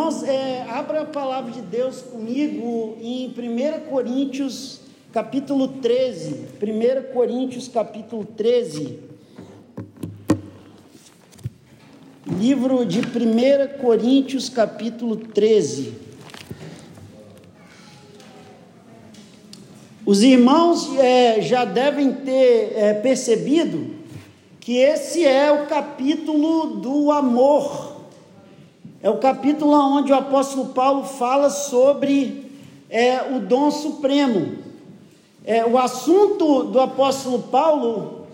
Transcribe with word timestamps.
Irmãos, 0.00 0.22
é, 0.22 0.62
abra 0.70 1.02
a 1.02 1.04
palavra 1.04 1.52
de 1.52 1.60
Deus 1.60 2.00
comigo 2.00 2.96
em 3.02 3.28
1 3.28 3.90
Coríntios, 3.90 4.80
capítulo 5.12 5.68
13. 5.68 6.46
1 6.58 7.12
Coríntios, 7.12 7.68
capítulo 7.68 8.24
13. 8.24 8.98
Livro 12.38 12.86
de 12.86 13.00
1 13.00 13.78
Coríntios, 13.78 14.48
capítulo 14.48 15.16
13. 15.16 15.92
Os 20.06 20.22
irmãos 20.22 20.96
é, 20.96 21.42
já 21.42 21.66
devem 21.66 22.10
ter 22.10 22.72
é, 22.74 22.94
percebido 22.94 23.96
que 24.60 24.78
esse 24.78 25.26
é 25.26 25.52
o 25.52 25.66
capítulo 25.66 26.76
do 26.76 27.10
amor 27.10 27.89
é 29.02 29.08
o 29.08 29.16
capítulo 29.16 29.72
onde 29.72 30.12
o 30.12 30.16
apóstolo 30.16 30.66
Paulo 30.66 31.04
fala 31.04 31.48
sobre 31.48 32.50
é, 32.90 33.34
o 33.34 33.40
dom 33.40 33.70
supremo. 33.70 34.58
É, 35.42 35.64
o 35.64 35.78
assunto 35.78 36.64
do 36.64 36.78
apóstolo 36.78 37.38
Paulo 37.44 38.26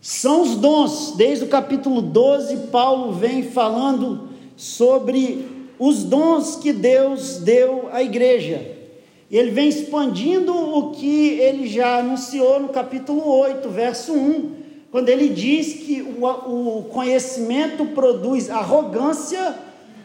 são 0.00 0.40
os 0.42 0.56
dons. 0.56 1.12
Desde 1.16 1.44
o 1.44 1.48
capítulo 1.48 2.00
12, 2.00 2.68
Paulo 2.68 3.12
vem 3.12 3.42
falando 3.42 4.30
sobre 4.56 5.46
os 5.78 6.02
dons 6.02 6.56
que 6.56 6.72
Deus 6.72 7.36
deu 7.36 7.90
à 7.92 8.02
igreja. 8.02 8.78
Ele 9.30 9.50
vem 9.50 9.68
expandindo 9.68 10.54
o 10.54 10.92
que 10.92 11.30
ele 11.40 11.66
já 11.66 11.98
anunciou 11.98 12.58
no 12.58 12.68
capítulo 12.68 13.26
8, 13.28 13.68
verso 13.68 14.12
1, 14.12 14.61
quando 14.92 15.08
ele 15.08 15.30
diz 15.30 15.72
que 15.72 16.02
o, 16.02 16.26
o 16.26 16.82
conhecimento 16.84 17.86
produz 17.86 18.50
arrogância, 18.50 19.56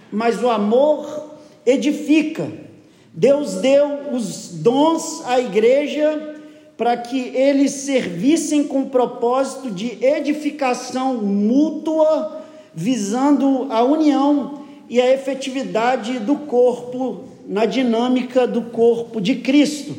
mas 0.09 0.41
o 0.41 0.49
amor 0.49 1.35
edifica. 1.65 2.49
Deus 3.13 3.55
deu 3.55 4.13
os 4.13 4.47
dons 4.53 5.23
à 5.25 5.41
igreja 5.41 6.35
para 6.77 6.95
que 6.95 7.19
eles 7.35 7.71
servissem 7.71 8.63
com 8.63 8.83
o 8.83 8.89
propósito 8.89 9.69
de 9.69 9.97
edificação 10.01 11.15
mútua, 11.15 12.43
visando 12.73 13.67
a 13.69 13.83
união 13.83 14.61
e 14.87 15.01
a 15.01 15.13
efetividade 15.13 16.17
do 16.19 16.35
corpo 16.35 17.25
na 17.45 17.65
dinâmica 17.65 18.47
do 18.47 18.61
corpo 18.61 19.19
de 19.19 19.35
Cristo. 19.35 19.97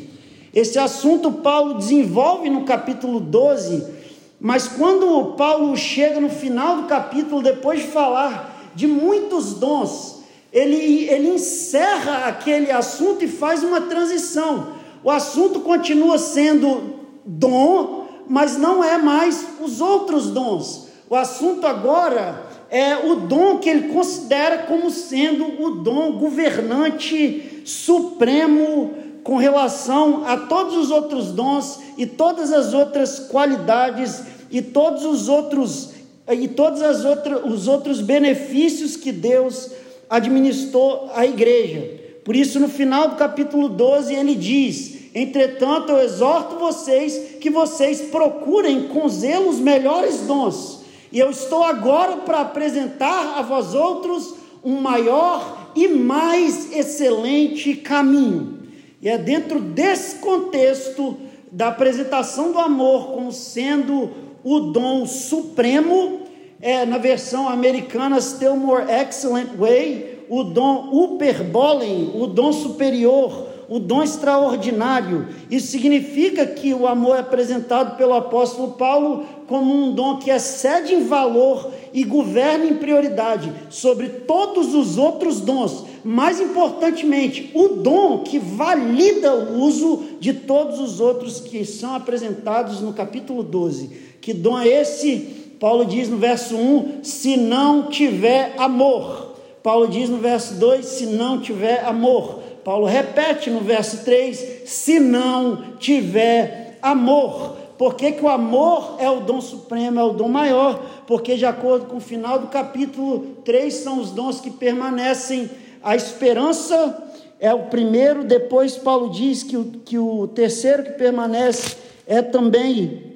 Esse 0.51 0.79
assunto 0.79 1.31
Paulo 1.31 1.75
desenvolve 1.75 2.49
no 2.49 2.63
capítulo 2.63 3.19
12 3.19 3.98
mas 4.39 4.67
quando 4.67 5.33
Paulo 5.35 5.75
chega 5.75 6.19
no 6.19 6.29
final 6.29 6.77
do 6.77 6.83
capítulo, 6.83 7.41
depois 7.41 7.81
de 7.81 7.87
falar 7.87 8.71
de 8.73 8.87
muitos 8.87 9.55
dons, 9.55 10.23
ele, 10.51 11.09
ele 11.09 11.29
encerra 11.29 12.27
aquele 12.27 12.71
assunto 12.71 13.23
e 13.23 13.27
faz 13.27 13.63
uma 13.63 13.81
transição. 13.81 14.73
O 15.03 15.11
assunto 15.11 15.59
continua 15.59 16.17
sendo 16.17 16.99
dom, 17.25 18.07
mas 18.27 18.57
não 18.57 18.83
é 18.83 18.97
mais 18.97 19.45
os 19.61 19.81
outros 19.81 20.29
dons. 20.29 20.87
O 21.09 21.15
assunto 21.15 21.67
agora 21.67 22.47
é 22.69 22.95
o 22.97 23.15
dom 23.15 23.57
que 23.57 23.69
ele 23.69 23.89
considera 23.89 24.59
como 24.59 24.89
sendo 24.89 25.61
o 25.61 25.71
dom 25.71 26.13
governante 26.13 27.63
supremo 27.65 28.93
com 29.23 29.37
relação 29.37 30.25
a 30.25 30.37
todos 30.37 30.75
os 30.75 30.91
outros 30.91 31.31
dons 31.31 31.79
e 31.97 32.05
todas 32.05 32.51
as 32.51 32.73
outras 32.73 33.19
qualidades 33.19 34.23
e 34.49 34.61
todos 34.61 35.03
os 35.05 35.27
outros 35.27 35.91
e 36.31 36.47
todos 36.47 36.81
as 36.81 37.05
outras, 37.05 37.43
os 37.43 37.67
outros 37.67 38.01
benefícios 38.01 38.95
que 38.95 39.11
Deus 39.11 39.71
administrou 40.09 41.09
à 41.13 41.25
igreja. 41.25 41.99
Por 42.23 42.35
isso, 42.35 42.59
no 42.59 42.67
final 42.67 43.09
do 43.09 43.15
capítulo 43.15 43.67
12, 43.67 44.13
ele 44.13 44.35
diz: 44.35 44.99
Entretanto, 45.15 45.91
eu 45.91 45.99
exorto 45.99 46.57
vocês 46.57 47.37
que 47.39 47.49
vocês 47.49 48.01
procurem 48.01 48.87
com 48.89 49.09
zelo 49.09 49.49
os 49.49 49.59
melhores 49.59 50.21
dons, 50.21 50.81
e 51.11 51.17
eu 51.17 51.31
estou 51.31 51.63
agora 51.63 52.17
para 52.17 52.41
apresentar 52.41 53.39
a 53.39 53.41
vós 53.41 53.73
outros 53.73 54.35
um 54.63 54.79
maior 54.79 55.71
e 55.75 55.87
mais 55.87 56.71
excelente 56.71 57.75
caminho. 57.75 58.58
E 59.01 59.07
é 59.07 59.17
dentro 59.17 59.59
desse 59.59 60.17
contexto 60.17 61.17
da 61.51 61.69
apresentação 61.69 62.51
do 62.51 62.59
amor 62.59 63.13
como 63.13 63.31
sendo 63.31 64.11
o 64.43 64.59
dom 64.59 65.05
supremo, 65.05 66.19
é, 66.61 66.85
na 66.85 66.97
versão 66.97 67.47
americana, 67.47 68.19
Still 68.19 68.55
More 68.55 68.85
Excellent 68.91 69.55
Way, 69.57 70.25
o 70.29 70.43
dom 70.43 70.89
Uperbolen, 70.91 72.11
o 72.13 72.27
dom 72.27 72.51
superior, 72.51 73.47
o 73.69 73.79
dom 73.79 74.03
extraordinário. 74.03 75.27
Isso 75.49 75.67
significa 75.67 76.45
que 76.45 76.73
o 76.73 76.87
amor 76.87 77.15
é 77.15 77.19
apresentado 77.19 77.95
pelo 77.97 78.13
apóstolo 78.13 78.73
Paulo 78.73 79.25
como 79.47 79.73
um 79.73 79.93
dom 79.93 80.17
que 80.17 80.29
excede 80.29 80.93
em 80.93 81.05
valor 81.05 81.71
e 81.93 82.03
governa 82.03 82.65
em 82.65 82.75
prioridade 82.75 83.51
sobre 83.69 84.09
todos 84.09 84.73
os 84.75 84.97
outros 84.97 85.39
dons. 85.39 85.85
Mais 86.03 86.39
importantemente, 86.39 87.51
o 87.53 87.69
dom 87.69 88.19
que 88.19 88.39
valida 88.39 89.35
o 89.35 89.59
uso 89.59 90.03
de 90.19 90.33
todos 90.33 90.79
os 90.79 90.99
outros 90.99 91.39
que 91.39 91.65
são 91.65 91.95
apresentados 91.95 92.81
no 92.81 92.93
capítulo 92.93 93.43
12. 93.43 93.87
Que 94.21 94.33
dom 94.33 94.59
é 94.59 94.67
esse? 94.67 95.55
Paulo 95.59 95.85
diz 95.85 96.09
no 96.09 96.17
verso 96.17 96.55
1: 96.55 97.03
se 97.03 97.35
não 97.37 97.89
tiver 97.89 98.55
amor. 98.57 99.35
Paulo 99.61 99.87
diz 99.87 100.09
no 100.09 100.17
verso 100.17 100.55
2: 100.55 100.85
se 100.85 101.05
não 101.05 101.39
tiver 101.39 101.83
amor. 101.85 102.39
Paulo 102.63 102.85
repete 102.85 103.49
no 103.49 103.59
verso 103.59 104.03
3: 104.03 104.63
se 104.65 104.99
não 104.99 105.75
tiver 105.77 106.77
amor. 106.81 107.57
Por 107.77 107.95
que, 107.95 108.11
que 108.11 108.25
o 108.25 108.27
amor 108.27 108.97
é 108.99 109.09
o 109.09 109.21
dom 109.21 109.39
supremo, 109.39 109.99
é 109.99 110.03
o 110.03 110.11
dom 110.11 110.27
maior? 110.27 110.83
Porque, 111.07 111.35
de 111.35 111.45
acordo 111.45 111.85
com 111.85 111.95
o 111.95 112.01
final 112.01 112.37
do 112.37 112.47
capítulo 112.47 113.37
3, 113.45 113.73
são 113.73 114.01
os 114.01 114.11
dons 114.11 114.41
que 114.41 114.51
permanecem. 114.51 115.49
A 115.83 115.95
esperança 115.95 117.11
é 117.39 117.53
o 117.53 117.67
primeiro, 117.67 118.23
depois 118.23 118.75
Paulo 118.75 119.09
diz 119.09 119.43
que 119.43 119.55
o, 119.55 119.65
que 119.85 119.97
o 119.97 120.27
terceiro 120.27 120.83
que 120.83 120.91
permanece 120.91 121.77
é 122.05 122.21
também 122.21 123.15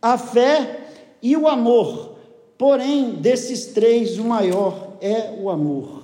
a 0.00 0.18
fé 0.18 0.80
e 1.22 1.36
o 1.36 1.48
amor. 1.48 2.16
Porém, 2.58 3.12
desses 3.12 3.66
três, 3.66 4.18
o 4.18 4.24
maior 4.24 4.94
é 5.00 5.34
o 5.40 5.48
amor. 5.48 6.02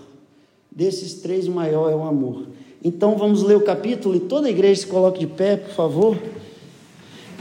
Desses 0.71 1.15
três, 1.15 1.47
o 1.47 1.53
maior 1.53 1.91
é 1.91 1.95
o 1.95 2.03
amor. 2.03 2.47
Então 2.83 3.17
vamos 3.17 3.43
ler 3.43 3.57
o 3.57 3.65
capítulo 3.65 4.15
e 4.17 4.21
toda 4.21 4.47
a 4.47 4.51
igreja 4.51 4.83
se 4.83 4.87
coloque 4.87 5.21
de 5.21 5.27
pé, 5.27 5.57
por 5.57 5.75
favor. 5.75 6.17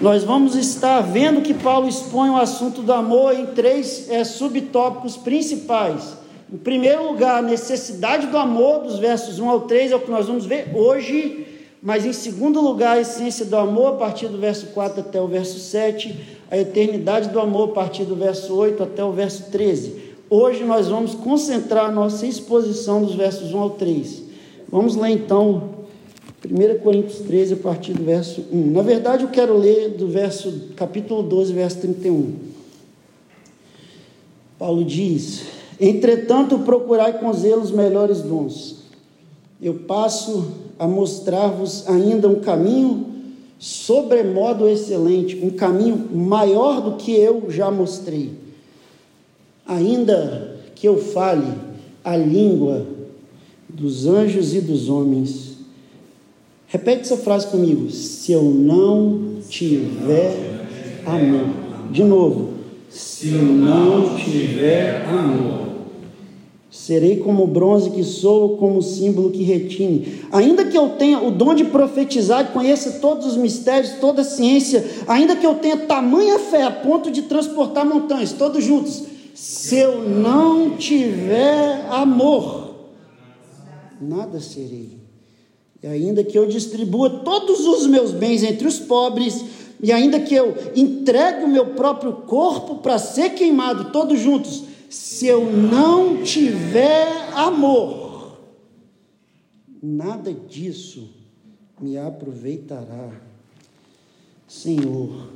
Nós 0.02 0.24
vamos 0.24 0.56
estar 0.56 1.02
vendo 1.02 1.42
que 1.42 1.54
Paulo 1.54 1.88
expõe 1.88 2.30
o 2.30 2.38
assunto 2.38 2.82
do 2.82 2.94
amor 2.94 3.34
em 3.34 3.48
três 3.48 4.10
é, 4.10 4.24
subtópicos 4.24 5.18
principais. 5.18 6.18
Em 6.52 6.58
primeiro 6.58 7.06
lugar, 7.06 7.40
a 7.40 7.42
necessidade 7.42 8.28
do 8.28 8.38
amor, 8.38 8.84
dos 8.84 9.00
versos 9.00 9.38
1 9.38 9.50
ao 9.50 9.62
3, 9.62 9.92
é 9.92 9.96
o 9.96 10.00
que 10.00 10.10
nós 10.10 10.28
vamos 10.28 10.46
ver 10.46 10.72
hoje. 10.74 11.46
Mas 11.82 12.06
em 12.06 12.14
segundo 12.14 12.62
lugar, 12.62 12.98
a 12.98 13.02
essência 13.02 13.46
do 13.46 13.56
amor, 13.58 13.94
a 13.94 13.98
partir 13.98 14.28
do 14.28 14.38
verso 14.38 14.68
4 14.68 15.02
até 15.02 15.22
o 15.22 15.28
verso 15.28 15.60
7, 15.60 16.16
a 16.50 16.58
eternidade 16.58 17.30
do 17.30 17.40
amor, 17.40 17.70
a 17.70 17.74
partir 17.74 18.06
do 18.06 18.16
verso 18.16 18.56
8 18.56 18.82
até 18.82 19.04
o 19.04 19.12
verso 19.12 19.52
13. 19.52 20.08
Hoje 20.30 20.64
nós 20.64 20.88
vamos 20.88 21.16
concentrar 21.16 21.90
a 21.90 21.92
nossa 21.92 22.26
exposição 22.26 23.04
dos 23.04 23.14
versos 23.14 23.54
1 23.54 23.60
ao 23.60 23.70
3. 23.72 24.24
Vamos 24.70 24.96
lá 24.96 25.10
então, 25.10 25.70
1 26.50 26.80
Coríntios 26.80 27.20
13, 27.20 27.54
a 27.54 27.58
partir 27.58 27.94
do 27.94 28.04
verso 28.04 28.46
1. 28.52 28.72
Na 28.72 28.82
verdade, 28.82 29.24
eu 29.24 29.30
quero 29.30 29.58
ler 29.58 29.90
do 29.90 30.08
verso, 30.08 30.70
capítulo 30.76 31.24
12, 31.24 31.54
verso 31.54 31.80
31. 31.80 32.34
Paulo 34.58 34.84
diz: 34.84 35.57
Entretanto, 35.80 36.60
procurai 36.60 37.20
com 37.20 37.32
zelo 37.34 37.62
os 37.62 37.72
melhores 37.72 38.22
dons. 38.22 38.78
Eu 39.62 39.76
passo 39.76 40.52
a 40.78 40.88
mostrar-vos 40.88 41.88
ainda 41.88 42.28
um 42.28 42.40
caminho 42.40 43.06
sobremodo 43.60 44.68
excelente, 44.68 45.40
um 45.44 45.50
caminho 45.50 46.10
maior 46.14 46.82
do 46.82 46.96
que 46.98 47.12
eu 47.12 47.46
já 47.50 47.72
mostrei. 47.72 48.32
Ainda 49.66 50.58
que 50.76 50.88
eu 50.88 50.98
fale 50.98 51.48
a 52.04 52.16
língua 52.16 52.86
dos 53.68 54.06
anjos 54.06 54.54
e 54.54 54.62
dos 54.62 54.90
homens. 54.90 55.58
Repete 56.68 57.02
essa 57.02 57.18
frase 57.18 57.48
comigo. 57.48 57.90
Se 57.90 58.32
eu 58.32 58.44
não 58.44 59.38
tiver 59.50 60.36
amor. 61.06 61.48
De 61.92 62.04
novo. 62.04 62.54
Se 62.90 63.34
eu 63.34 63.44
não 63.44 64.16
tiver 64.16 65.06
amor 65.06 65.67
Serei 66.78 67.18
como 67.18 67.44
o 67.44 67.48
bronze 67.48 67.90
que 67.90 68.04
sou, 68.04 68.56
como 68.56 68.78
o 68.78 68.84
símbolo 68.84 69.32
que 69.32 69.42
retine. 69.42 70.22
Ainda 70.32 70.64
que 70.64 70.78
eu 70.78 70.90
tenha 70.90 71.20
o 71.20 71.32
dom 71.32 71.56
de 71.56 71.66
profetizar 71.66 72.46
e 72.46 72.54
conheça 72.54 73.00
todos 73.02 73.26
os 73.26 73.36
mistérios, 73.36 73.94
toda 74.00 74.22
a 74.22 74.24
ciência, 74.24 74.86
ainda 75.08 75.36
que 75.36 75.46
eu 75.46 75.56
tenha 75.56 75.76
tamanha 75.76 76.38
fé 76.38 76.62
a 76.62 76.72
ponto 76.72 77.10
de 77.10 77.24
transportar 77.24 77.84
montanhas, 77.84 78.32
todos 78.32 78.64
juntos, 78.64 79.04
se 79.34 79.76
eu 79.76 80.08
não 80.08 80.78
tiver 80.78 81.84
amor, 81.90 82.76
nada 84.00 84.40
serei. 84.40 85.00
E 85.82 85.88
ainda 85.88 86.24
que 86.24 86.38
eu 86.38 86.46
distribua 86.46 87.10
todos 87.10 87.66
os 87.66 87.88
meus 87.88 88.12
bens 88.12 88.44
entre 88.44 88.68
os 88.68 88.78
pobres, 88.78 89.44
e 89.82 89.92
ainda 89.92 90.20
que 90.20 90.36
eu 90.36 90.56
entregue 90.76 91.44
o 91.44 91.50
meu 91.50 91.66
próprio 91.68 92.14
corpo 92.14 92.76
para 92.76 93.00
ser 93.00 93.32
queimado, 93.32 93.92
todos 93.92 94.20
juntos, 94.20 94.77
se 94.90 95.28
eu 95.28 95.52
não 95.52 96.24
tiver 96.24 97.30
amor, 97.34 98.38
nada 99.82 100.34
disso 100.34 101.10
me 101.80 101.98
aproveitará. 101.98 103.12
Senhor, 104.48 105.30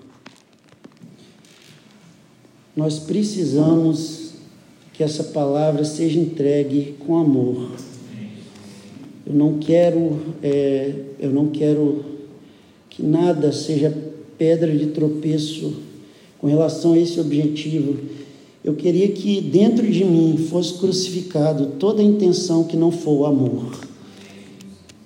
nós 2.75 2.99
precisamos 2.99 4.31
que 4.93 5.03
essa 5.03 5.25
palavra 5.25 5.83
seja 5.83 6.19
entregue 6.19 6.95
com 6.99 7.17
amor. 7.17 7.71
Eu 9.25 9.33
não 9.33 9.59
quero, 9.59 10.19
é, 10.41 10.95
eu 11.19 11.29
não 11.31 11.47
quero 11.47 12.05
que 12.89 13.03
nada 13.03 13.51
seja 13.51 13.95
pedra 14.37 14.75
de 14.75 14.87
tropeço 14.87 15.81
com 16.39 16.47
relação 16.47 16.93
a 16.93 16.97
esse 16.97 17.19
objetivo. 17.19 18.20
Eu 18.63 18.75
queria 18.75 19.07
que 19.09 19.41
dentro 19.41 19.89
de 19.89 20.05
mim 20.05 20.37
fosse 20.49 20.75
crucificado 20.75 21.73
toda 21.79 22.03
intenção 22.03 22.63
que 22.63 22.77
não 22.77 22.91
for 22.91 23.21
o 23.21 23.25
amor. 23.25 23.71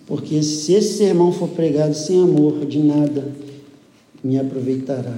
Porque 0.05 0.43
se 0.43 0.73
esse 0.73 0.97
sermão 0.97 1.31
for 1.31 1.49
pregado 1.49 1.93
sem 1.93 2.21
amor, 2.21 2.65
de 2.65 2.79
nada 2.79 3.31
me 4.23 4.37
aproveitará. 4.37 5.15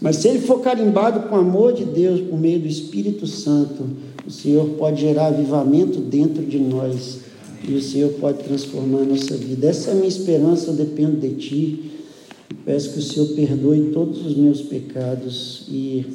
Mas 0.00 0.16
se 0.16 0.28
ele 0.28 0.40
for 0.40 0.60
carimbado 0.60 1.28
com 1.28 1.34
o 1.34 1.38
amor 1.38 1.72
de 1.72 1.84
Deus 1.84 2.20
por 2.20 2.38
meio 2.38 2.60
do 2.60 2.68
Espírito 2.68 3.26
Santo, 3.26 3.84
o 4.26 4.30
Senhor 4.30 4.68
pode 4.70 5.00
gerar 5.00 5.28
avivamento 5.28 5.98
dentro 6.00 6.44
de 6.44 6.58
nós 6.58 7.20
e 7.66 7.74
o 7.74 7.82
Senhor 7.82 8.10
pode 8.20 8.44
transformar 8.44 9.00
a 9.00 9.04
nossa 9.04 9.36
vida. 9.36 9.66
Essa 9.66 9.90
é 9.90 9.92
a 9.92 9.96
minha 9.96 10.08
esperança, 10.08 10.70
eu 10.70 10.74
dependo 10.74 11.16
de 11.16 11.30
Ti. 11.34 11.90
Peço 12.64 12.92
que 12.92 12.98
o 12.98 13.02
Senhor 13.02 13.28
perdoe 13.28 13.90
todos 13.92 14.24
os 14.24 14.36
meus 14.36 14.60
pecados 14.60 15.64
e, 15.68 16.06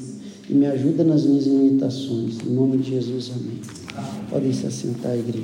e 0.49 0.53
me 0.53 0.65
ajuda 0.65 1.03
nas 1.03 1.25
minhas 1.25 1.45
limitações. 1.45 2.37
Em 2.45 2.49
nome 2.49 2.77
de 2.77 2.91
Jesus, 2.91 3.31
amém. 3.35 3.59
Podem 4.29 4.51
se 4.51 4.65
assentar, 4.65 5.15
igreja. 5.17 5.43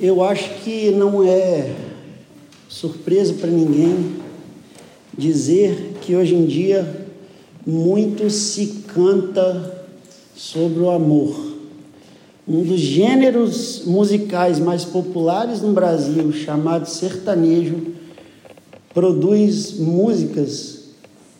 Eu 0.00 0.22
acho 0.22 0.62
que 0.62 0.90
não 0.90 1.22
é 1.26 1.74
surpresa 2.68 3.34
para 3.34 3.50
ninguém 3.50 4.16
dizer 5.16 5.94
que 6.02 6.14
hoje 6.14 6.34
em 6.34 6.44
dia 6.44 7.06
muito 7.66 8.28
se 8.28 8.84
canta 8.86 9.86
sobre 10.34 10.80
o 10.80 10.90
amor. 10.90 11.55
Um 12.48 12.62
dos 12.62 12.78
gêneros 12.78 13.82
musicais 13.84 14.60
mais 14.60 14.84
populares 14.84 15.60
no 15.60 15.72
Brasil, 15.72 16.32
chamado 16.32 16.88
sertanejo, 16.88 17.88
produz 18.94 19.76
músicas 19.78 20.90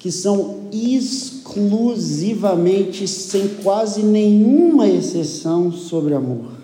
que 0.01 0.11
são 0.11 0.67
exclusivamente, 0.73 3.07
sem 3.07 3.47
quase 3.63 4.03
nenhuma 4.03 4.89
exceção, 4.89 5.71
sobre 5.71 6.13
amor. 6.13 6.57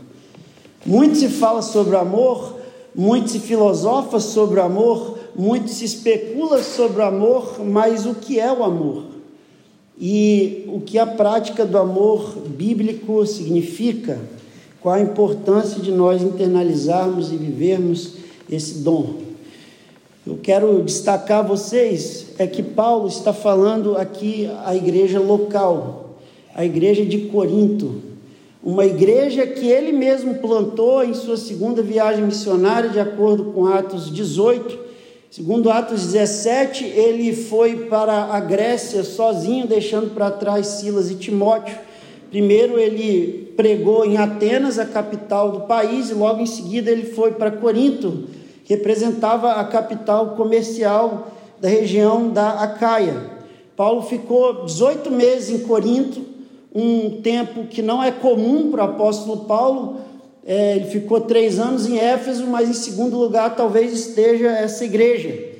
Muito 0.85 1.19
se 1.19 1.29
fala 1.29 1.63
sobre 1.63 1.95
amor, 1.97 2.57
muito 2.95 3.31
se 3.31 3.39
filosofa 3.39 4.19
sobre 4.19 4.61
amor, 4.61 5.21
muito 5.37 5.71
se 5.71 5.85
especula 5.85 6.61
sobre 6.63 7.01
amor, 7.03 7.61
mas 7.65 8.07
o 8.07 8.17
que 8.17 8.41
é 8.41 8.53
o 8.53 8.65
amor? 8.65 9.12
E 9.99 10.65
o 10.69 10.81
que 10.81 10.99
a 10.99 11.07
prática 11.07 11.65
do 11.65 11.79
amor 11.79 12.39
bíblico 12.47 13.25
significa? 13.27 14.19
Qual 14.81 14.95
a 14.95 15.01
importância 15.01 15.81
de 15.81 15.93
nós 15.93 16.23
internalizarmos 16.23 17.33
e 17.33 17.37
vivermos 17.37 18.15
esse 18.51 18.79
dom? 18.79 19.15
Eu 20.27 20.39
quero 20.43 20.83
destacar 20.83 21.41
a 21.41 21.49
vocês 21.49 22.29
é 22.39 22.47
que 22.47 22.63
Paulo 22.63 23.09
está 23.09 23.33
falando 23.33 23.97
aqui 23.97 24.49
à 24.65 24.75
igreja 24.75 25.21
local, 25.21 26.17
a 26.55 26.65
igreja 26.65 27.05
de 27.05 27.27
Corinto, 27.27 28.01
uma 28.63 28.87
igreja 28.87 29.45
que 29.47 29.67
ele 29.67 29.91
mesmo 29.91 30.37
plantou 30.37 31.03
em 31.03 31.15
sua 31.15 31.37
segunda 31.37 31.83
viagem 31.83 32.25
missionária, 32.25 32.89
de 32.89 33.01
acordo 33.01 33.47
com 33.47 33.67
Atos 33.67 34.13
18. 34.13 34.79
Segundo 35.33 35.71
Atos 35.71 36.13
17, 36.13 36.85
ele 36.85 37.35
foi 37.35 37.87
para 37.87 38.25
a 38.25 38.39
Grécia 38.39 39.03
sozinho, 39.03 39.67
deixando 39.67 40.13
para 40.13 40.31
trás 40.31 40.67
Silas 40.67 41.11
e 41.11 41.15
Timóteo. 41.15 41.75
Primeiro 42.29 42.79
ele 42.79 43.51
pregou 43.57 44.05
em 44.05 44.19
Atenas, 44.19 44.79
a 44.79 44.85
capital 44.85 45.51
do 45.51 45.61
país, 45.61 46.11
e 46.11 46.13
logo 46.13 46.43
em 46.43 46.47
seguida 46.47 46.91
ele 46.91 47.15
foi 47.15 47.33
para 47.33 47.51
Corinto, 47.51 48.25
que 48.63 48.75
representava 48.75 49.53
a 49.53 49.65
capital 49.65 50.37
comercial 50.37 51.29
da 51.59 51.67
região 51.67 52.29
da 52.29 52.51
Acaia. 52.51 53.17
Paulo 53.75 54.03
ficou 54.03 54.67
18 54.67 55.11
meses 55.11 55.49
em 55.49 55.67
Corinto, 55.67 56.21
um 56.75 57.23
tempo 57.23 57.65
que 57.69 57.81
não 57.81 58.03
é 58.03 58.11
comum 58.11 58.71
para 58.71 58.85
o 58.85 58.89
apóstolo 58.91 59.47
Paulo. 59.47 59.97
É, 60.45 60.77
ele 60.77 60.87
ficou 60.87 61.21
três 61.21 61.59
anos 61.59 61.87
em 61.87 61.99
Éfeso, 61.99 62.47
mas 62.47 62.69
em 62.69 62.73
segundo 62.73 63.17
lugar 63.17 63.55
talvez 63.55 63.93
esteja 63.93 64.49
essa 64.49 64.85
igreja. 64.85 65.53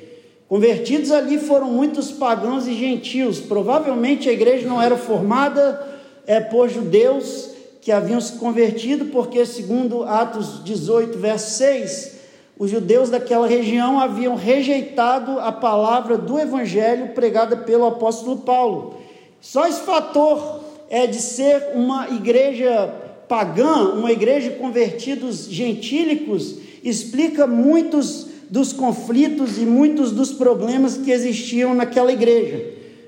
Convertidos 0.47 1.11
ali 1.11 1.37
foram 1.37 1.67
muitos 1.71 2.11
pagãos 2.11 2.67
e 2.67 2.73
gentios. 2.73 3.39
Provavelmente 3.39 4.29
a 4.29 4.33
igreja 4.33 4.67
não 4.67 4.81
era 4.81 4.97
formada 4.97 5.81
é, 6.27 6.39
por 6.39 6.69
judeus 6.69 7.51
que 7.81 7.91
haviam 7.91 8.21
se 8.21 8.33
convertido, 8.33 9.05
porque, 9.05 9.45
segundo 9.45 10.03
Atos 10.03 10.63
18, 10.63 11.17
verso 11.17 11.57
6, 11.57 12.13
os 12.57 12.69
judeus 12.69 13.09
daquela 13.09 13.47
região 13.47 13.99
haviam 13.99 14.35
rejeitado 14.35 15.39
a 15.39 15.51
palavra 15.51 16.17
do 16.17 16.39
evangelho 16.39 17.09
pregada 17.09 17.57
pelo 17.57 17.85
apóstolo 17.85 18.37
Paulo. 18.37 18.95
Só 19.41 19.67
esse 19.67 19.81
fator 19.81 20.61
é 20.89 21.05
de 21.07 21.19
ser 21.19 21.71
uma 21.73 22.07
igreja 22.09 22.93
pagã, 23.27 23.93
uma 23.93 24.11
igreja 24.11 24.49
de 24.49 24.57
convertidos 24.57 25.47
gentílicos, 25.49 26.57
explica 26.83 27.47
muitos 27.47 28.27
dos 28.49 28.71
conflitos 28.71 29.57
e 29.57 29.61
muitos 29.61 30.11
dos 30.11 30.31
problemas 30.31 30.97
que 30.97 31.11
existiam 31.11 31.73
naquela 31.73 32.13
igreja. 32.13 32.63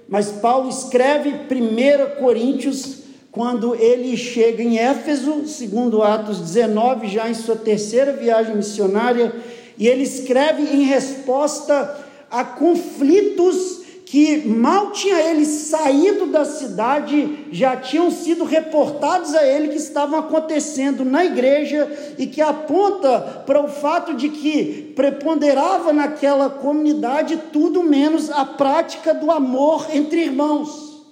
Mas 0.08 0.32
Paulo 0.32 0.70
escreve 0.70 1.30
1 1.30 2.20
Coríntios 2.20 3.04
quando 3.32 3.76
ele 3.76 4.16
chega 4.16 4.64
em 4.64 4.78
Éfeso, 4.78 5.46
segundo 5.46 6.02
Atos 6.02 6.40
19, 6.40 7.08
já 7.10 7.30
em 7.30 7.34
sua 7.34 7.56
terceira 7.56 8.14
viagem 8.14 8.56
missionária, 8.56 9.36
e 9.78 9.88
ele 9.88 10.04
escreve 10.04 10.64
em 10.64 10.84
resposta 10.84 12.00
a 12.32 12.44
conflitos 12.44 13.85
que 14.16 14.48
mal 14.48 14.92
tinha 14.92 15.20
ele 15.20 15.46
saído 15.46 16.28
da 16.28 16.46
cidade, 16.46 17.48
já 17.52 17.76
tinham 17.76 18.10
sido 18.10 18.46
reportados 18.46 19.36
a 19.36 19.46
ele 19.46 19.68
que 19.68 19.76
estavam 19.76 20.18
acontecendo 20.18 21.04
na 21.04 21.26
igreja 21.26 22.16
e 22.18 22.26
que 22.26 22.40
aponta 22.40 23.44
para 23.46 23.62
o 23.62 23.68
fato 23.68 24.14
de 24.14 24.30
que 24.30 24.94
preponderava 24.96 25.92
naquela 25.92 26.50
comunidade 26.50 27.36
tudo 27.52 27.84
menos 27.84 28.30
a 28.30 28.46
prática 28.46 29.14
do 29.14 29.30
amor 29.30 29.88
entre 29.94 30.22
irmãos. 30.22 31.04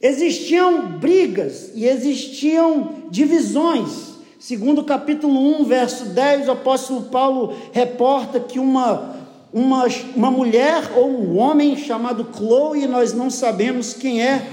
Existiam 0.00 0.92
brigas 0.92 1.72
e 1.74 1.84
existiam 1.84 3.02
divisões. 3.10 4.14
Segundo 4.38 4.80
o 4.80 4.84
capítulo 4.84 5.60
1, 5.60 5.64
verso 5.64 6.06
10, 6.06 6.48
o 6.48 6.52
apóstolo 6.52 7.02
Paulo 7.02 7.54
reporta 7.70 8.40
que 8.40 8.58
uma 8.58 9.23
uma, 9.54 9.86
uma 10.16 10.32
mulher 10.32 10.90
ou 10.96 11.08
um 11.08 11.38
homem 11.38 11.76
chamado 11.76 12.26
Chloe, 12.36 12.88
nós 12.88 13.14
não 13.14 13.30
sabemos 13.30 13.94
quem 13.94 14.20
é, 14.20 14.44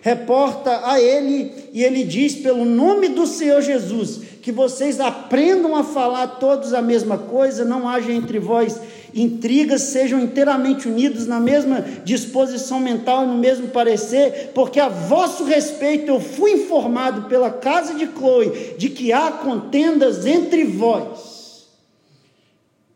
reporta 0.00 0.82
a 0.84 1.00
ele 1.00 1.52
e 1.72 1.84
ele 1.84 2.02
diz: 2.02 2.34
pelo 2.34 2.64
nome 2.64 3.08
do 3.08 3.24
Senhor 3.24 3.62
Jesus, 3.62 4.20
que 4.42 4.50
vocês 4.50 4.98
aprendam 4.98 5.76
a 5.76 5.84
falar 5.84 6.26
todos 6.40 6.74
a 6.74 6.82
mesma 6.82 7.16
coisa, 7.16 7.64
não 7.64 7.88
haja 7.88 8.12
entre 8.12 8.40
vós 8.40 8.80
intrigas, 9.14 9.82
sejam 9.82 10.20
inteiramente 10.20 10.88
unidos 10.88 11.26
na 11.26 11.38
mesma 11.38 11.80
disposição 12.04 12.80
mental 12.80 13.26
no 13.26 13.38
mesmo 13.38 13.68
parecer, 13.68 14.50
porque 14.54 14.80
a 14.80 14.88
vosso 14.88 15.44
respeito 15.44 16.08
eu 16.08 16.20
fui 16.20 16.52
informado 16.52 17.22
pela 17.28 17.50
casa 17.50 17.94
de 17.94 18.06
Chloe 18.06 18.74
de 18.76 18.90
que 18.90 19.12
há 19.12 19.30
contendas 19.30 20.26
entre 20.26 20.64
vós. 20.64 21.37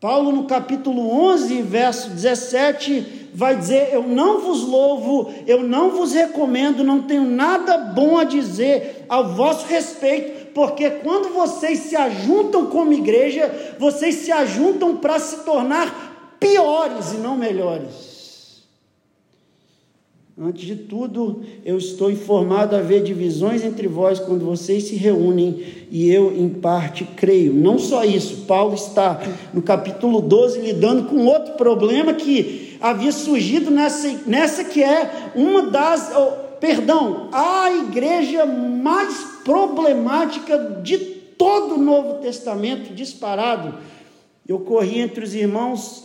Paulo, 0.02 0.32
no 0.32 0.46
capítulo 0.46 1.08
11, 1.30 1.62
verso 1.62 2.10
17, 2.10 3.28
vai 3.32 3.54
dizer: 3.54 3.90
Eu 3.92 4.02
não 4.02 4.40
vos 4.40 4.62
louvo, 4.62 5.32
eu 5.46 5.62
não 5.62 5.92
vos 5.92 6.12
recomendo, 6.12 6.82
não 6.82 7.02
tenho 7.02 7.24
nada 7.24 7.78
bom 7.78 8.18
a 8.18 8.24
dizer 8.24 9.06
ao 9.08 9.28
vosso 9.28 9.64
respeito, 9.68 10.46
porque 10.52 10.90
quando 10.90 11.32
vocês 11.32 11.78
se 11.78 11.94
ajuntam 11.94 12.66
como 12.66 12.92
igreja, 12.92 13.76
vocês 13.78 14.16
se 14.16 14.32
ajuntam 14.32 14.96
para 14.96 15.20
se 15.20 15.44
tornar 15.44 16.34
piores 16.40 17.12
e 17.12 17.18
não 17.18 17.36
melhores. 17.36 18.11
Antes 20.38 20.64
de 20.64 20.76
tudo, 20.76 21.42
eu 21.62 21.76
estou 21.76 22.10
informado 22.10 22.74
a 22.74 22.78
haver 22.78 23.02
divisões 23.02 23.62
entre 23.62 23.86
vós 23.86 24.18
quando 24.18 24.46
vocês 24.46 24.84
se 24.84 24.96
reúnem, 24.96 25.62
e 25.90 26.10
eu, 26.10 26.34
em 26.34 26.48
parte, 26.48 27.04
creio. 27.04 27.52
Não 27.52 27.78
só 27.78 28.02
isso, 28.02 28.46
Paulo 28.46 28.74
está 28.74 29.20
no 29.52 29.60
capítulo 29.60 30.22
12 30.22 30.58
lidando 30.58 31.04
com 31.04 31.26
outro 31.26 31.52
problema 31.54 32.14
que 32.14 32.78
havia 32.80 33.12
surgido 33.12 33.70
nessa, 33.70 34.08
nessa 34.26 34.64
que 34.64 34.82
é 34.82 35.32
uma 35.34 35.64
das, 35.66 36.10
oh, 36.16 36.56
perdão, 36.58 37.28
a 37.30 37.70
igreja 37.70 38.46
mais 38.46 39.14
problemática 39.44 40.80
de 40.82 40.96
todo 41.36 41.74
o 41.74 41.82
Novo 41.82 42.22
Testamento, 42.22 42.94
disparado. 42.94 43.74
Eu 44.48 44.60
corri 44.60 44.98
entre 44.98 45.22
os 45.22 45.34
irmãos 45.34 46.04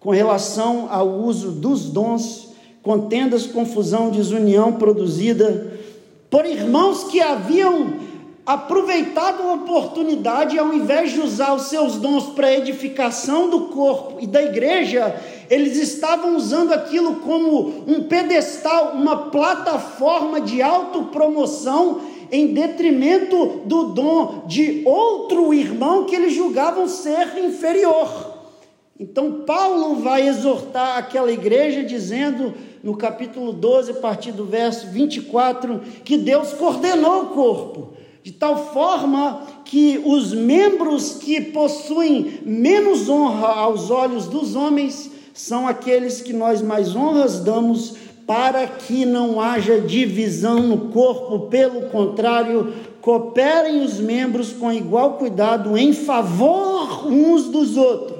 com 0.00 0.10
relação 0.10 0.88
ao 0.90 1.08
uso 1.08 1.52
dos 1.52 1.84
dons 1.84 2.49
contendas, 2.82 3.46
confusão, 3.46 4.10
desunião 4.10 4.72
produzida 4.72 5.78
por 6.30 6.46
irmãos 6.46 7.04
que 7.04 7.20
haviam 7.20 8.10
aproveitado 8.46 9.42
a 9.42 9.54
oportunidade, 9.54 10.58
ao 10.58 10.72
invés 10.72 11.12
de 11.12 11.20
usar 11.20 11.54
os 11.54 11.66
seus 11.66 11.96
dons 11.96 12.26
para 12.30 12.48
a 12.48 12.56
edificação 12.56 13.48
do 13.48 13.66
corpo 13.66 14.16
e 14.20 14.26
da 14.26 14.42
igreja, 14.42 15.14
eles 15.48 15.76
estavam 15.76 16.36
usando 16.36 16.72
aquilo 16.72 17.16
como 17.16 17.84
um 17.86 18.04
pedestal, 18.04 18.92
uma 18.94 19.30
plataforma 19.30 20.40
de 20.40 20.62
autopromoção 20.62 22.00
em 22.32 22.54
detrimento 22.54 23.60
do 23.64 23.84
dom 23.86 24.44
de 24.46 24.82
outro 24.84 25.52
irmão 25.52 26.04
que 26.04 26.14
eles 26.14 26.32
julgavam 26.32 26.88
ser 26.88 27.36
inferior. 27.38 28.38
Então, 28.98 29.44
Paulo 29.46 29.96
vai 29.96 30.28
exortar 30.28 30.98
aquela 30.98 31.32
igreja 31.32 31.82
dizendo 31.82 32.52
no 32.82 32.96
capítulo 32.96 33.52
12, 33.52 33.92
a 33.92 33.94
partir 33.94 34.32
do 34.32 34.44
verso 34.44 34.86
24, 34.88 35.80
que 36.04 36.16
Deus 36.16 36.52
coordenou 36.52 37.22
o 37.22 37.26
corpo, 37.26 37.88
de 38.22 38.32
tal 38.32 38.72
forma 38.72 39.42
que 39.64 40.02
os 40.04 40.32
membros 40.32 41.14
que 41.14 41.40
possuem 41.40 42.40
menos 42.44 43.08
honra 43.08 43.48
aos 43.48 43.90
olhos 43.90 44.26
dos 44.26 44.54
homens 44.54 45.10
são 45.32 45.66
aqueles 45.66 46.20
que 46.20 46.32
nós 46.32 46.60
mais 46.60 46.94
honras 46.94 47.40
damos 47.40 47.94
para 48.26 48.66
que 48.66 49.04
não 49.04 49.40
haja 49.40 49.80
divisão 49.80 50.60
no 50.60 50.90
corpo, 50.90 51.48
pelo 51.48 51.88
contrário, 51.90 52.72
cooperem 53.00 53.82
os 53.82 53.98
membros 53.98 54.52
com 54.52 54.72
igual 54.72 55.14
cuidado 55.14 55.76
em 55.76 55.92
favor 55.92 57.06
uns 57.08 57.48
dos 57.48 57.76
outros 57.76 58.19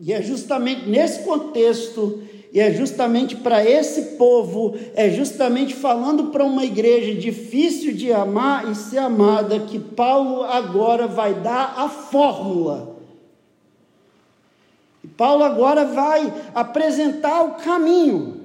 e 0.00 0.12
é 0.12 0.22
justamente 0.22 0.88
nesse 0.88 1.20
contexto, 1.20 2.22
e 2.52 2.60
é 2.60 2.70
justamente 2.72 3.34
para 3.34 3.68
esse 3.68 4.16
povo, 4.16 4.76
é 4.94 5.10
justamente 5.10 5.74
falando 5.74 6.26
para 6.26 6.44
uma 6.44 6.64
igreja 6.64 7.14
difícil 7.18 7.92
de 7.92 8.12
amar 8.12 8.70
e 8.70 8.76
ser 8.76 8.98
amada, 8.98 9.58
que 9.58 9.78
Paulo 9.78 10.44
agora 10.44 11.08
vai 11.08 11.34
dar 11.34 11.74
a 11.76 11.88
fórmula. 11.88 12.96
E 15.02 15.08
Paulo 15.08 15.42
agora 15.42 15.84
vai 15.84 16.32
apresentar 16.54 17.42
o 17.42 17.54
caminho. 17.54 18.40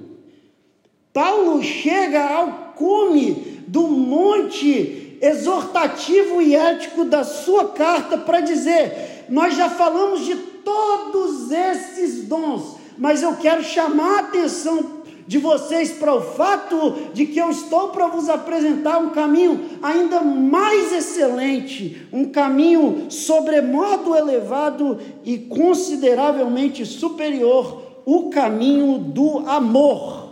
Paulo 1.12 1.62
chega 1.62 2.20
ao 2.20 2.72
cume 2.74 3.62
do 3.66 3.86
monte 3.86 5.18
exortativo 5.20 6.40
e 6.40 6.56
ético 6.56 7.04
da 7.04 7.22
sua 7.22 7.68
carta 7.68 8.18
para 8.18 8.40
dizer: 8.40 9.19
nós 9.30 9.56
já 9.56 9.70
falamos 9.70 10.24
de 10.24 10.34
todos 10.34 11.52
esses 11.52 12.24
dons, 12.26 12.76
mas 12.98 13.22
eu 13.22 13.36
quero 13.36 13.62
chamar 13.62 14.16
a 14.16 14.20
atenção 14.20 15.00
de 15.24 15.38
vocês 15.38 15.92
para 15.92 16.12
o 16.12 16.20
fato 16.20 17.12
de 17.14 17.24
que 17.24 17.38
eu 17.38 17.50
estou 17.50 17.90
para 17.90 18.08
vos 18.08 18.28
apresentar 18.28 18.98
um 18.98 19.10
caminho 19.10 19.78
ainda 19.80 20.20
mais 20.20 20.92
excelente, 20.92 22.08
um 22.12 22.24
caminho 22.24 23.06
sobremodo 23.08 24.16
elevado 24.16 24.98
e 25.24 25.38
consideravelmente 25.38 26.84
superior, 26.84 28.02
o 28.04 28.28
caminho 28.30 28.98
do 28.98 29.48
amor. 29.48 30.30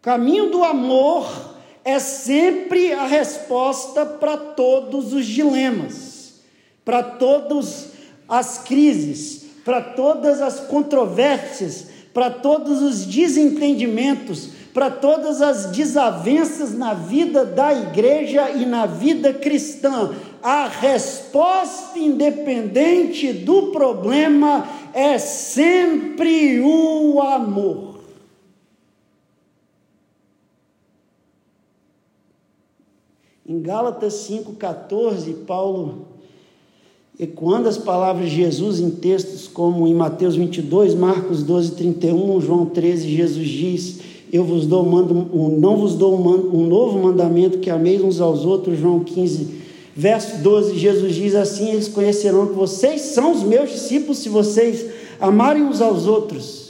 Caminho 0.00 0.50
do 0.50 0.62
amor 0.62 1.53
é 1.84 1.98
sempre 1.98 2.92
a 2.92 3.06
resposta 3.06 4.06
para 4.06 4.36
todos 4.36 5.12
os 5.12 5.26
dilemas 5.26 6.14
para 6.84 7.02
todas 7.02 7.92
as 8.28 8.58
crises, 8.58 9.46
para 9.64 9.80
todas 9.80 10.42
as 10.42 10.60
controvérsias, 10.60 11.86
para 12.12 12.30
todos 12.30 12.82
os 12.82 13.06
desentendimentos, 13.06 14.50
para 14.72 14.90
todas 14.90 15.40
as 15.40 15.66
desavenças 15.66 16.76
na 16.76 16.94
vida 16.94 17.44
da 17.44 17.72
igreja 17.72 18.50
e 18.50 18.66
na 18.66 18.86
vida 18.86 19.32
cristã. 19.32 20.14
A 20.42 20.68
resposta 20.68 21.98
independente 21.98 23.32
do 23.32 23.68
problema 23.68 24.68
é 24.92 25.16
sempre 25.16 26.60
o 26.60 27.20
amor. 27.20 27.93
Em 33.46 33.60
Gálatas 33.60 34.28
5,14, 34.28 35.44
Paulo 35.46 36.14
Ecoando 37.18 37.68
as 37.68 37.78
palavras 37.78 38.28
de 38.28 38.36
Jesus 38.36 38.80
em 38.80 38.90
textos 38.90 39.46
como 39.46 39.86
em 39.86 39.94
Mateus 39.94 40.34
22, 40.34 40.96
Marcos 40.96 41.44
12, 41.44 41.72
31, 41.72 42.40
João 42.40 42.66
13, 42.66 43.08
Jesus 43.08 43.48
diz: 43.48 44.00
Eu 44.32 44.42
vos 44.42 44.66
dou, 44.66 44.84
mando, 44.84 45.14
não 45.56 45.76
vos 45.76 45.94
dou 45.94 46.18
um, 46.18 46.66
novo 46.66 46.98
mandamento 46.98 47.58
que 47.58 47.70
ameis 47.70 48.02
uns 48.02 48.20
aos 48.20 48.44
outros, 48.44 48.80
João 48.80 48.98
15, 48.98 49.48
verso 49.94 50.42
12, 50.42 50.76
Jesus 50.76 51.14
diz 51.14 51.36
assim: 51.36 51.70
Eles 51.70 51.86
conhecerão 51.86 52.48
que 52.48 52.54
vocês 52.54 53.00
são 53.00 53.30
os 53.30 53.44
meus 53.44 53.70
discípulos 53.70 54.18
se 54.18 54.28
vocês 54.28 54.84
amarem 55.20 55.62
uns 55.62 55.80
aos 55.80 56.08
outros. 56.08 56.63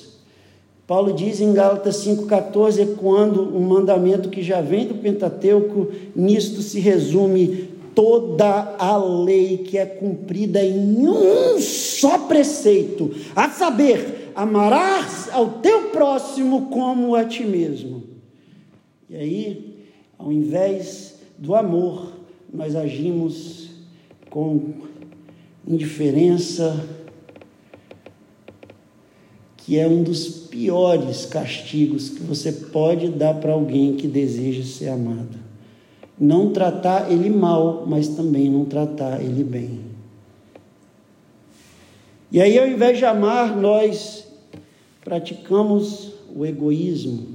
Paulo 0.86 1.14
diz 1.14 1.40
em 1.40 1.52
Gálatas 1.54 2.04
5,14, 2.04 2.80
ecoando 2.80 3.42
um 3.42 3.62
mandamento 3.62 4.28
que 4.28 4.42
já 4.42 4.60
vem 4.60 4.86
do 4.86 4.94
Pentateuco, 4.96 5.88
nisto 6.14 6.60
se 6.60 6.78
resume 6.78 7.70
toda 7.94 8.74
a 8.78 8.96
lei 8.96 9.58
que 9.58 9.78
é 9.78 9.86
cumprida 9.86 10.62
em 10.62 11.06
um 11.08 11.58
só 11.58 12.18
preceito, 12.18 13.12
a 13.34 13.48
saber, 13.48 14.32
amarás 14.34 15.30
ao 15.32 15.48
teu 15.60 15.90
próximo 15.90 16.66
como 16.66 17.14
a 17.14 17.24
ti 17.24 17.44
mesmo. 17.44 18.02
E 19.08 19.16
aí, 19.16 19.76
ao 20.18 20.30
invés 20.30 21.14
do 21.38 21.54
amor, 21.54 22.12
nós 22.52 22.76
agimos 22.76 23.70
com 24.28 24.74
indiferença, 25.66 26.84
que 29.64 29.78
é 29.78 29.88
um 29.88 30.02
dos 30.02 30.28
piores 30.28 31.26
castigos 31.26 32.10
que 32.10 32.22
você 32.22 32.52
pode 32.52 33.08
dar 33.08 33.34
para 33.34 33.52
alguém 33.52 33.94
que 33.96 34.06
deseja 34.06 34.62
ser 34.62 34.88
amado 34.88 35.44
não 36.18 36.52
tratar 36.52 37.10
ele 37.10 37.28
mal, 37.28 37.84
mas 37.86 38.08
também 38.08 38.48
não 38.48 38.64
tratar 38.64 39.20
ele 39.22 39.42
bem. 39.42 39.80
E 42.30 42.40
aí, 42.40 42.58
ao 42.58 42.66
invés 42.66 42.98
de 42.98 43.04
amar, 43.04 43.56
nós 43.56 44.26
praticamos 45.04 46.12
o 46.34 46.44
egoísmo, 46.44 47.28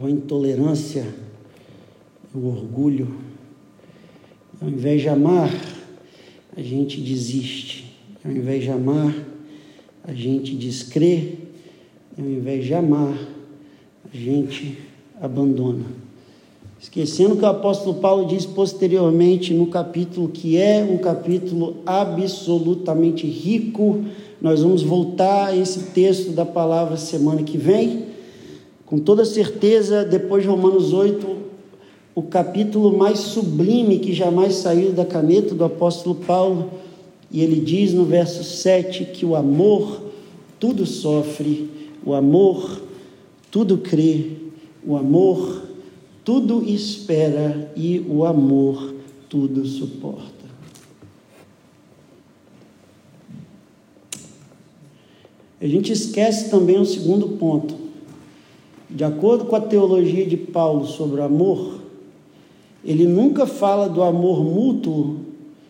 a 0.00 0.10
intolerância, 0.10 1.06
o 2.34 2.46
orgulho. 2.46 3.16
Ao 4.60 4.68
invés 4.68 5.02
de 5.02 5.08
amar, 5.08 5.50
a 6.56 6.62
gente 6.62 7.00
desiste. 7.00 7.96
Ao 8.24 8.30
invés 8.30 8.62
de 8.62 8.70
amar, 8.70 9.14
a 10.06 10.12
gente 10.12 10.54
descrê. 10.54 11.34
Ao 12.16 12.24
invés 12.24 12.64
de 12.64 12.72
amar, 12.72 13.14
a 14.12 14.16
gente 14.16 14.78
abandona. 15.20 15.84
Esquecendo 16.80 17.36
que 17.36 17.42
o 17.42 17.48
apóstolo 17.48 17.96
Paulo 17.96 18.26
diz 18.26 18.46
posteriormente 18.46 19.52
no 19.52 19.66
capítulo 19.66 20.28
que 20.28 20.56
é 20.56 20.86
um 20.88 20.98
capítulo 20.98 21.78
absolutamente 21.84 23.26
rico. 23.26 24.04
Nós 24.40 24.62
vamos 24.62 24.82
voltar 24.82 25.48
a 25.48 25.56
esse 25.56 25.90
texto 25.90 26.30
da 26.30 26.44
palavra 26.44 26.96
semana 26.96 27.42
que 27.42 27.58
vem. 27.58 28.06
Com 28.84 28.98
toda 28.98 29.24
certeza, 29.24 30.04
depois 30.04 30.44
de 30.44 30.48
Romanos 30.48 30.92
8, 30.92 31.26
o 32.14 32.22
capítulo 32.22 32.96
mais 32.96 33.18
sublime 33.18 33.98
que 33.98 34.14
jamais 34.14 34.54
saiu 34.54 34.92
da 34.92 35.04
caneta 35.04 35.54
do 35.54 35.64
apóstolo 35.64 36.14
Paulo. 36.14 36.70
E 37.30 37.42
ele 37.42 37.60
diz 37.60 37.92
no 37.92 38.04
verso 38.04 38.44
7 38.44 39.06
que 39.06 39.26
o 39.26 39.34
amor 39.34 40.02
tudo 40.58 40.86
sofre, 40.86 41.70
o 42.04 42.14
amor 42.14 42.80
tudo 43.50 43.78
crê, 43.78 44.30
o 44.86 44.96
amor 44.96 45.64
tudo 46.24 46.62
espera 46.64 47.72
e 47.76 48.00
o 48.08 48.24
amor 48.24 48.94
tudo 49.28 49.64
suporta. 49.66 50.36
A 55.60 55.66
gente 55.66 55.92
esquece 55.92 56.50
também 56.50 56.78
o 56.78 56.84
segundo 56.84 57.30
ponto. 57.30 57.74
De 58.88 59.02
acordo 59.04 59.46
com 59.46 59.56
a 59.56 59.60
teologia 59.60 60.26
de 60.26 60.36
Paulo 60.36 60.86
sobre 60.86 61.20
o 61.20 61.24
amor, 61.24 61.80
ele 62.84 63.06
nunca 63.06 63.46
fala 63.46 63.88
do 63.88 64.02
amor 64.02 64.44
mútuo 64.44 65.25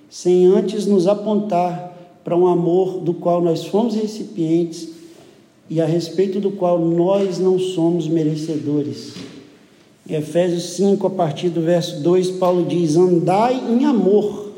sem 0.09 0.47
antes 0.47 0.87
nos 0.87 1.07
apontar 1.07 1.95
para 2.23 2.37
um 2.37 2.47
amor 2.47 3.01
do 3.01 3.15
qual 3.15 3.41
nós 3.41 3.65
fomos 3.65 3.95
recipientes 3.95 4.89
e 5.69 5.81
a 5.81 5.87
respeito 5.87 6.41
do 6.41 6.51
qual 6.51 6.79
nós 6.79 7.39
não 7.39 7.59
somos 7.59 8.09
merecedores. 8.09 9.15
Em 10.09 10.15
Efésios 10.15 10.77
5, 10.77 11.07
a 11.07 11.11
partir 11.11 11.49
do 11.49 11.61
verso 11.61 12.01
2, 12.01 12.33
Paulo 12.33 12.65
diz: 12.65 12.97
Andai 12.97 13.55
em 13.55 13.85
amor. 13.85 14.53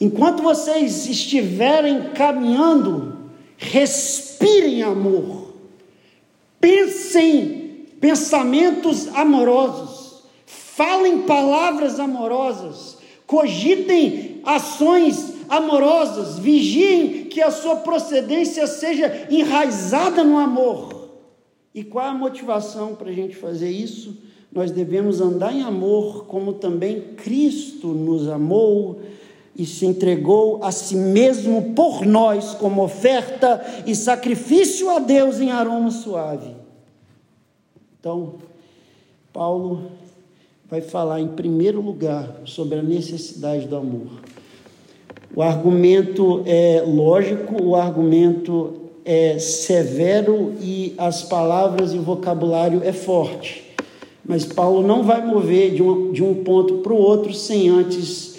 Enquanto 0.00 0.42
vocês 0.42 1.06
estiverem 1.08 2.10
caminhando, 2.10 3.16
respirem 3.56 4.82
amor. 4.82 5.48
Pensem 6.60 7.86
pensamentos 8.00 9.08
amorosos. 9.08 10.22
Falem 10.46 11.22
palavras 11.22 11.98
amorosas. 11.98 12.97
Cogitem 13.28 14.40
ações 14.42 15.34
amorosas. 15.50 16.38
Vigiem 16.38 17.24
que 17.26 17.42
a 17.42 17.50
sua 17.50 17.76
procedência 17.76 18.66
seja 18.66 19.28
enraizada 19.30 20.24
no 20.24 20.38
amor. 20.38 21.10
E 21.74 21.84
qual 21.84 22.06
a 22.06 22.14
motivação 22.14 22.94
para 22.94 23.10
a 23.10 23.12
gente 23.12 23.36
fazer 23.36 23.70
isso? 23.70 24.16
Nós 24.50 24.70
devemos 24.70 25.20
andar 25.20 25.54
em 25.54 25.62
amor, 25.62 26.24
como 26.24 26.54
também 26.54 27.02
Cristo 27.18 27.88
nos 27.88 28.26
amou 28.28 29.02
e 29.54 29.66
se 29.66 29.84
entregou 29.84 30.64
a 30.64 30.72
si 30.72 30.96
mesmo 30.96 31.74
por 31.74 32.06
nós, 32.06 32.54
como 32.54 32.82
oferta 32.82 33.62
e 33.86 33.94
sacrifício 33.94 34.88
a 34.88 35.00
Deus 35.00 35.38
em 35.38 35.50
aroma 35.50 35.90
suave. 35.90 36.56
Então, 38.00 38.36
Paulo 39.34 39.90
vai 40.70 40.82
falar 40.82 41.18
em 41.18 41.28
primeiro 41.28 41.80
lugar 41.80 42.42
sobre 42.44 42.78
a 42.78 42.82
necessidade 42.82 43.66
do 43.66 43.74
amor. 43.74 44.08
O 45.34 45.40
argumento 45.40 46.42
é 46.44 46.84
lógico, 46.86 47.62
o 47.62 47.74
argumento 47.74 48.74
é 49.02 49.38
severo 49.38 50.54
e 50.60 50.94
as 50.98 51.22
palavras 51.22 51.94
e 51.94 51.96
o 51.96 52.02
vocabulário 52.02 52.82
é 52.84 52.92
forte. 52.92 53.64
Mas 54.22 54.44
Paulo 54.44 54.86
não 54.86 55.02
vai 55.02 55.24
mover 55.24 55.74
de 55.74 55.82
um, 55.82 56.12
de 56.12 56.22
um 56.22 56.44
ponto 56.44 56.78
para 56.78 56.92
o 56.92 56.98
outro 56.98 57.32
sem 57.32 57.70
antes 57.70 58.36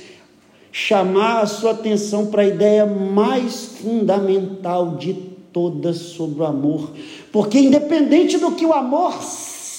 chamar 0.71 1.41
a 1.41 1.47
sua 1.47 1.71
atenção 1.71 2.27
para 2.27 2.43
a 2.43 2.47
ideia 2.47 2.85
mais 2.85 3.65
fundamental 3.81 4.97
de 4.97 5.15
todas 5.51 5.97
sobre 5.97 6.43
o 6.43 6.45
amor. 6.45 6.91
Porque, 7.31 7.57
independente 7.57 8.37
do 8.37 8.51
que 8.51 8.67
o 8.67 8.73
amor 8.73 9.15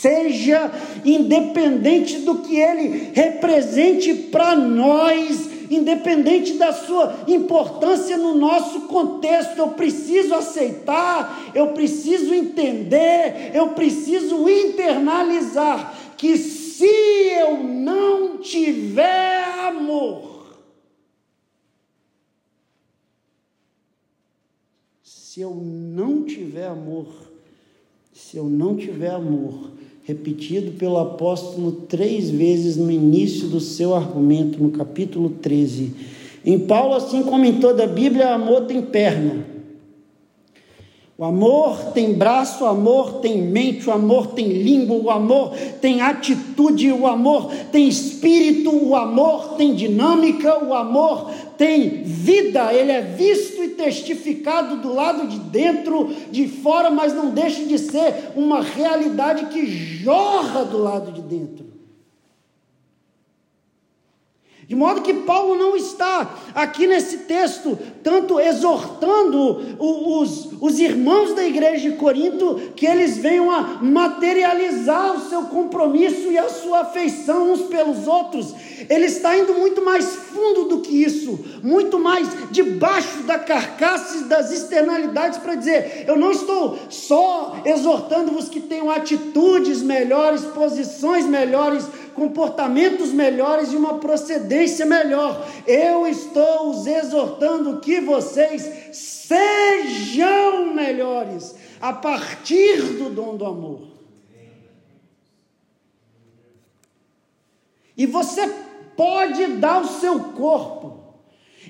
seja, 0.00 0.72
independente 1.04 2.18
do 2.20 2.38
que 2.38 2.56
ele 2.56 3.10
represente 3.12 4.14
para 4.14 4.56
nós, 4.56 5.48
independente 5.70 6.54
da 6.54 6.72
sua 6.72 7.24
importância 7.28 8.16
no 8.16 8.34
nosso 8.34 8.82
contexto, 8.82 9.56
eu 9.58 9.68
preciso 9.68 10.34
aceitar, 10.34 11.52
eu 11.54 11.68
preciso 11.68 12.34
entender, 12.34 13.52
eu 13.54 13.68
preciso 13.68 14.48
internalizar 14.48 15.94
que 16.16 16.36
se 16.36 16.84
eu 16.86 17.62
não 17.62 18.38
tiver 18.38 19.44
amor, 19.66 20.58
se 25.02 25.40
eu 25.40 25.54
não 25.54 26.24
tiver 26.24 26.66
amor, 26.66 27.06
se 28.12 28.36
eu 28.36 28.44
não 28.44 28.76
tiver 28.76 29.10
amor, 29.10 29.70
repetido 30.10 30.72
pelo 30.72 30.98
apóstolo 30.98 31.70
três 31.88 32.30
vezes 32.30 32.76
no 32.76 32.90
início 32.90 33.46
do 33.46 33.60
seu 33.60 33.94
argumento, 33.94 34.60
no 34.60 34.70
capítulo 34.70 35.30
13. 35.30 35.92
Em 36.44 36.58
Paulo, 36.58 36.94
assim 36.94 37.22
como 37.22 37.44
em 37.44 37.60
toda 37.60 37.84
a 37.84 37.86
Bíblia, 37.86 38.34
amor 38.34 38.62
tem 38.62 38.82
perna. 38.82 39.46
O 41.20 41.24
amor 41.26 41.92
tem 41.92 42.14
braço, 42.14 42.64
o 42.64 42.66
amor 42.66 43.20
tem 43.20 43.42
mente, 43.42 43.86
o 43.90 43.92
amor 43.92 44.28
tem 44.28 44.48
língua, 44.48 44.96
o 44.96 45.10
amor 45.10 45.52
tem 45.78 46.00
atitude, 46.00 46.90
o 46.90 47.06
amor 47.06 47.52
tem 47.70 47.86
espírito, 47.86 48.74
o 48.74 48.96
amor 48.96 49.56
tem 49.56 49.74
dinâmica, 49.74 50.64
o 50.64 50.72
amor 50.72 51.30
tem 51.58 52.04
vida, 52.04 52.72
ele 52.72 52.90
é 52.90 53.02
visto 53.02 53.62
e 53.62 53.68
testificado 53.68 54.76
do 54.76 54.94
lado 54.94 55.26
de 55.26 55.38
dentro, 55.40 56.08
de 56.30 56.48
fora, 56.48 56.88
mas 56.88 57.12
não 57.12 57.28
deixa 57.28 57.66
de 57.66 57.76
ser 57.76 58.30
uma 58.34 58.62
realidade 58.62 59.44
que 59.52 59.66
jorra 59.66 60.64
do 60.64 60.78
lado 60.78 61.12
de 61.12 61.20
dentro. 61.20 61.69
De 64.70 64.76
modo 64.76 65.02
que 65.02 65.12
Paulo 65.12 65.56
não 65.56 65.74
está 65.74 66.32
aqui 66.54 66.86
nesse 66.86 67.18
texto 67.18 67.76
tanto 68.04 68.38
exortando 68.38 69.76
os, 69.80 70.48
os 70.60 70.78
irmãos 70.78 71.34
da 71.34 71.44
igreja 71.44 71.90
de 71.90 71.96
Corinto 71.96 72.54
que 72.76 72.86
eles 72.86 73.18
venham 73.18 73.50
a 73.50 73.80
materializar 73.82 75.16
o 75.16 75.28
seu 75.28 75.42
compromisso 75.46 76.30
e 76.30 76.38
a 76.38 76.48
sua 76.48 76.82
afeição 76.82 77.52
uns 77.52 77.62
pelos 77.62 78.06
outros. 78.06 78.54
Ele 78.88 79.06
está 79.06 79.36
indo 79.36 79.54
muito 79.54 79.84
mais 79.84 80.04
fundo 80.04 80.66
do 80.66 80.78
que 80.78 81.02
isso, 81.02 81.40
muito 81.64 81.98
mais 81.98 82.28
debaixo 82.52 83.24
da 83.24 83.40
carcaça 83.40 84.18
e 84.18 84.24
das 84.28 84.52
externalidades 84.52 85.40
para 85.40 85.56
dizer: 85.56 86.04
eu 86.06 86.16
não 86.16 86.30
estou 86.30 86.78
só 86.88 87.60
exortando-vos 87.64 88.48
que 88.48 88.60
tenham 88.60 88.88
atitudes 88.88 89.82
melhores, 89.82 90.42
posições 90.44 91.26
melhores 91.26 91.84
comportamentos 92.14 93.12
melhores 93.12 93.72
e 93.72 93.76
uma 93.76 93.98
procedência 93.98 94.84
melhor. 94.86 95.46
Eu 95.66 96.06
estou 96.06 96.70
os 96.70 96.86
exortando 96.86 97.80
que 97.80 98.00
vocês 98.00 98.96
sejam 98.96 100.74
melhores 100.74 101.54
a 101.80 101.92
partir 101.92 102.80
do 102.98 103.10
dom 103.10 103.36
do 103.36 103.46
amor. 103.46 103.80
E 107.96 108.06
você 108.06 108.46
pode 108.96 109.46
dar 109.58 109.82
o 109.82 109.86
seu 109.86 110.18
corpo. 110.20 111.00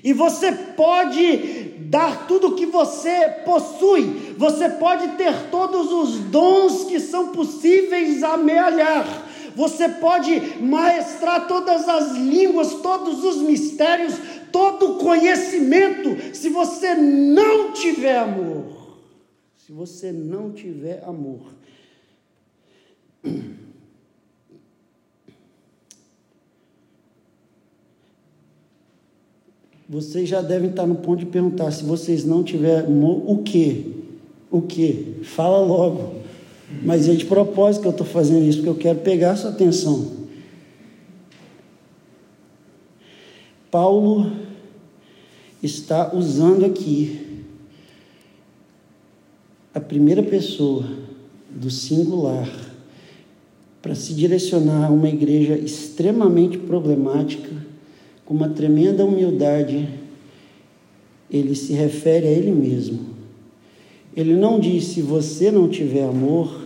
E 0.03 0.13
você 0.13 0.51
pode 0.51 1.37
dar 1.89 2.25
tudo 2.27 2.47
o 2.47 2.55
que 2.55 2.65
você 2.65 3.29
possui. 3.45 4.35
Você 4.37 4.69
pode 4.69 5.09
ter 5.09 5.49
todos 5.51 5.91
os 5.91 6.19
dons 6.19 6.85
que 6.85 6.99
são 6.99 7.29
possíveis 7.29 8.23
amealhar 8.23 9.30
você 9.55 9.89
pode 9.89 10.61
maestrar 10.61 11.47
todas 11.47 11.87
as 11.87 12.11
línguas, 12.13 12.75
todos 12.75 13.23
os 13.23 13.41
mistérios, 13.41 14.15
todo 14.51 14.93
o 14.93 14.97
conhecimento, 14.97 16.35
se 16.35 16.49
você 16.49 16.95
não 16.95 17.71
tiver 17.73 18.17
amor. 18.17 18.97
Se 19.57 19.71
você 19.71 20.11
não 20.11 20.51
tiver 20.51 21.03
amor. 21.05 21.41
Vocês 29.87 30.29
já 30.29 30.41
devem 30.41 30.69
estar 30.69 30.87
no 30.87 30.95
ponto 30.95 31.19
de 31.19 31.25
perguntar: 31.25 31.69
se 31.71 31.83
vocês 31.83 32.23
não 32.23 32.43
tiverem 32.43 32.85
amor, 32.85 33.29
o 33.29 33.43
que? 33.43 34.05
O 34.49 34.61
que? 34.61 35.19
Fala 35.23 35.59
logo. 35.59 36.20
Mas 36.83 37.07
é 37.07 37.13
de 37.13 37.25
propósito 37.25 37.81
que 37.81 37.87
eu 37.87 37.91
estou 37.91 38.07
fazendo 38.07 38.43
isso, 38.43 38.59
porque 38.59 38.69
eu 38.69 38.75
quero 38.75 38.99
pegar 38.99 39.35
sua 39.35 39.51
atenção. 39.51 40.21
Paulo 43.69 44.31
está 45.63 46.13
usando 46.13 46.65
aqui 46.65 47.45
a 49.73 49.79
primeira 49.79 50.21
pessoa 50.21 50.85
do 51.49 51.69
singular 51.69 52.49
para 53.81 53.95
se 53.95 54.13
direcionar 54.13 54.87
a 54.87 54.91
uma 54.91 55.09
igreja 55.09 55.57
extremamente 55.57 56.57
problemática, 56.57 57.49
com 58.25 58.33
uma 58.33 58.49
tremenda 58.49 59.05
humildade. 59.05 59.89
Ele 61.29 61.55
se 61.55 61.73
refere 61.73 62.27
a 62.27 62.31
ele 62.31 62.51
mesmo. 62.51 63.11
Ele 64.15 64.35
não 64.35 64.59
diz: 64.59 64.85
se 64.85 65.01
você 65.01 65.49
não 65.49 65.69
tiver 65.69 66.03
amor, 66.03 66.60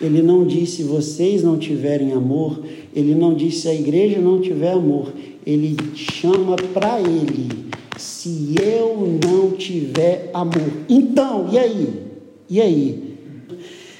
ele 0.00 0.22
não 0.22 0.46
diz 0.46 0.70
se 0.70 0.82
vocês 0.82 1.42
não 1.42 1.58
tiverem 1.58 2.12
amor, 2.12 2.62
ele 2.94 3.14
não 3.14 3.34
diz 3.34 3.58
se 3.58 3.68
a 3.68 3.74
igreja 3.74 4.20
não 4.20 4.40
tiver 4.40 4.72
amor, 4.72 5.12
ele 5.44 5.76
chama 5.94 6.56
para 6.72 7.00
ele: 7.00 7.68
se 7.96 8.54
eu 8.62 9.18
não 9.24 9.50
tiver 9.52 10.30
amor. 10.32 10.70
Então, 10.88 11.48
e 11.50 11.58
aí? 11.58 12.02
E 12.48 12.60
aí? 12.60 13.08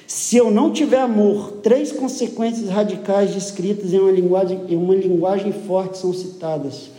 Se 0.07 0.37
eu 0.37 0.49
não 0.49 0.71
tiver 0.71 1.01
amor, 1.01 1.59
três 1.61 1.91
consequências 1.91 2.69
radicais 2.69 3.33
descritas 3.33 3.93
em 3.93 3.99
uma 3.99 4.11
linguagem, 4.11 4.59
em 4.67 4.75
uma 4.75 4.95
linguagem 4.95 5.51
forte 5.51 5.99
são 5.99 6.13
citadas. 6.13 6.89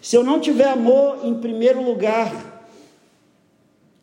Se 0.00 0.16
eu 0.16 0.24
não 0.24 0.40
tiver 0.40 0.68
amor, 0.68 1.18
em 1.24 1.34
primeiro 1.34 1.84
lugar, 1.84 2.47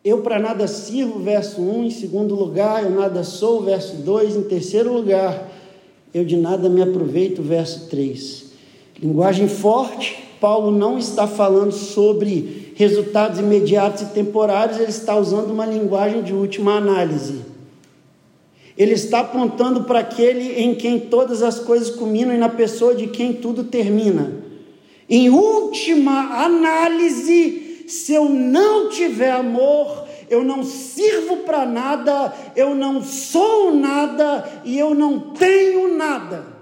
eu 0.06 0.18
para 0.18 0.38
nada 0.38 0.68
sirvo, 0.68 1.18
verso 1.18 1.60
1. 1.60 1.82
Em 1.82 1.90
segundo 1.90 2.36
lugar, 2.36 2.84
eu 2.84 2.90
nada 2.90 3.24
sou, 3.24 3.62
verso 3.62 3.96
2. 3.96 4.36
Em 4.36 4.42
terceiro 4.42 4.92
lugar, 4.92 5.50
eu 6.14 6.24
de 6.24 6.36
nada 6.36 6.68
me 6.68 6.80
aproveito, 6.80 7.42
verso 7.42 7.88
3. 7.88 8.44
Linguagem 9.02 9.48
forte, 9.48 10.16
Paulo 10.40 10.70
não 10.70 10.96
está 10.96 11.26
falando 11.26 11.72
sobre 11.72 12.72
resultados 12.76 13.40
imediatos 13.40 14.02
e 14.02 14.06
temporários, 14.06 14.78
ele 14.78 14.90
está 14.90 15.16
usando 15.16 15.50
uma 15.50 15.66
linguagem 15.66 16.22
de 16.22 16.32
última 16.32 16.76
análise. 16.76 17.40
Ele 18.78 18.92
está 18.92 19.20
apontando 19.20 19.84
para 19.84 19.98
aquele 19.98 20.62
em 20.62 20.76
quem 20.76 21.00
todas 21.00 21.42
as 21.42 21.58
coisas 21.58 21.90
culminam 21.90 22.32
e 22.32 22.38
na 22.38 22.48
pessoa 22.48 22.94
de 22.94 23.08
quem 23.08 23.32
tudo 23.32 23.64
termina. 23.64 24.34
Em 25.10 25.30
última 25.30 26.44
análise, 26.44 27.65
se 27.86 28.12
eu 28.12 28.28
não 28.28 28.88
tiver 28.88 29.30
amor, 29.30 30.06
eu 30.28 30.44
não 30.44 30.62
sirvo 30.64 31.38
para 31.38 31.64
nada, 31.64 32.34
eu 32.54 32.74
não 32.74 33.02
sou 33.02 33.74
nada 33.74 34.62
e 34.64 34.78
eu 34.78 34.94
não 34.94 35.32
tenho 35.34 35.96
nada. 35.96 36.56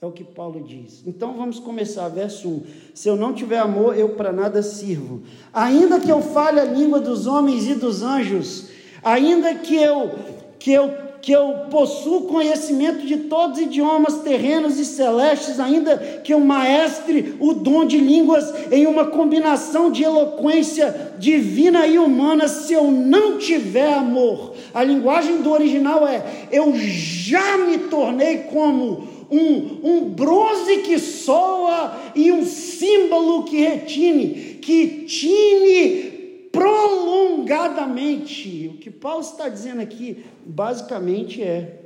É 0.00 0.06
o 0.06 0.10
que 0.10 0.24
Paulo 0.24 0.64
diz. 0.64 1.04
Então 1.06 1.34
vamos 1.34 1.60
começar, 1.60 2.08
verso 2.08 2.48
1. 2.48 2.62
Se 2.92 3.08
eu 3.08 3.14
não 3.14 3.32
tiver 3.32 3.58
amor, 3.58 3.96
eu 3.96 4.10
para 4.10 4.32
nada 4.32 4.60
sirvo. 4.60 5.22
Ainda 5.52 6.00
que 6.00 6.10
eu 6.10 6.20
fale 6.20 6.58
a 6.58 6.64
língua 6.64 6.98
dos 6.98 7.28
homens 7.28 7.68
e 7.68 7.76
dos 7.76 8.02
anjos, 8.02 8.68
ainda 9.02 9.54
que 9.54 9.76
eu 9.76 10.10
que 10.58 10.72
eu 10.72 11.11
que 11.22 11.30
eu 11.30 11.66
possuo 11.70 12.22
conhecimento 12.22 13.06
de 13.06 13.16
todos 13.16 13.58
os 13.58 13.64
idiomas 13.64 14.18
terrenos 14.22 14.76
e 14.76 14.84
celestes, 14.84 15.60
ainda 15.60 15.96
que 15.96 16.34
eu 16.34 16.40
maestre 16.40 17.36
o 17.38 17.54
dom 17.54 17.86
de 17.86 17.96
línguas 17.96 18.52
em 18.72 18.88
uma 18.88 19.06
combinação 19.06 19.88
de 19.88 20.02
eloquência 20.02 21.12
divina 21.20 21.86
e 21.86 21.96
humana, 21.96 22.48
se 22.48 22.72
eu 22.72 22.90
não 22.90 23.38
tiver 23.38 23.92
amor. 23.92 24.54
A 24.74 24.82
linguagem 24.82 25.42
do 25.42 25.52
original 25.52 26.04
é: 26.08 26.24
eu 26.50 26.72
já 26.74 27.56
me 27.56 27.78
tornei 27.78 28.38
como 28.38 29.06
um, 29.30 29.78
um 29.84 30.00
bronze 30.00 30.78
que 30.78 30.98
soa 30.98 31.96
e 32.16 32.32
um 32.32 32.44
símbolo 32.44 33.44
que 33.44 33.58
retine, 33.58 34.58
que 34.60 35.04
tine 35.06 36.11
prolongadamente. 36.52 38.70
O 38.72 38.78
que 38.78 38.90
Paulo 38.90 39.22
está 39.22 39.48
dizendo 39.48 39.80
aqui, 39.80 40.24
basicamente, 40.46 41.42
é 41.42 41.80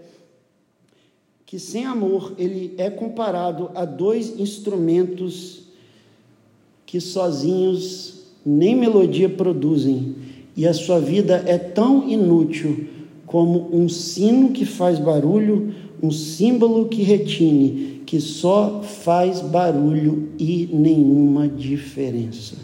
que 1.46 1.59
sem 1.59 1.87
amor 1.87 2.35
ele 2.37 2.74
é 2.76 2.90
comparado 2.90 3.70
a 3.74 3.85
dois 3.85 4.38
instrumentos 4.38 5.62
que 6.85 7.00
sozinhos 7.00 8.26
nem 8.44 8.76
melodia 8.76 9.29
produzem, 9.29 10.16
e 10.57 10.66
a 10.66 10.74
sua 10.74 11.00
vida 11.00 11.44
é 11.46 11.59
tão 11.59 12.09
inútil 12.09 12.88
como 13.26 13.68
um 13.76 13.88
sino 13.88 14.50
que 14.50 14.64
faz 14.64 14.98
barulho 14.98 15.74
um 16.02 16.11
símbolo 16.11 16.88
que 16.88 17.02
retine, 17.02 18.02
que 18.07 18.20
só 18.20 18.83
faz 18.83 19.40
barulho 19.40 20.31
e 20.38 20.68
nenhuma 20.72 21.48
diferença. 21.48 22.57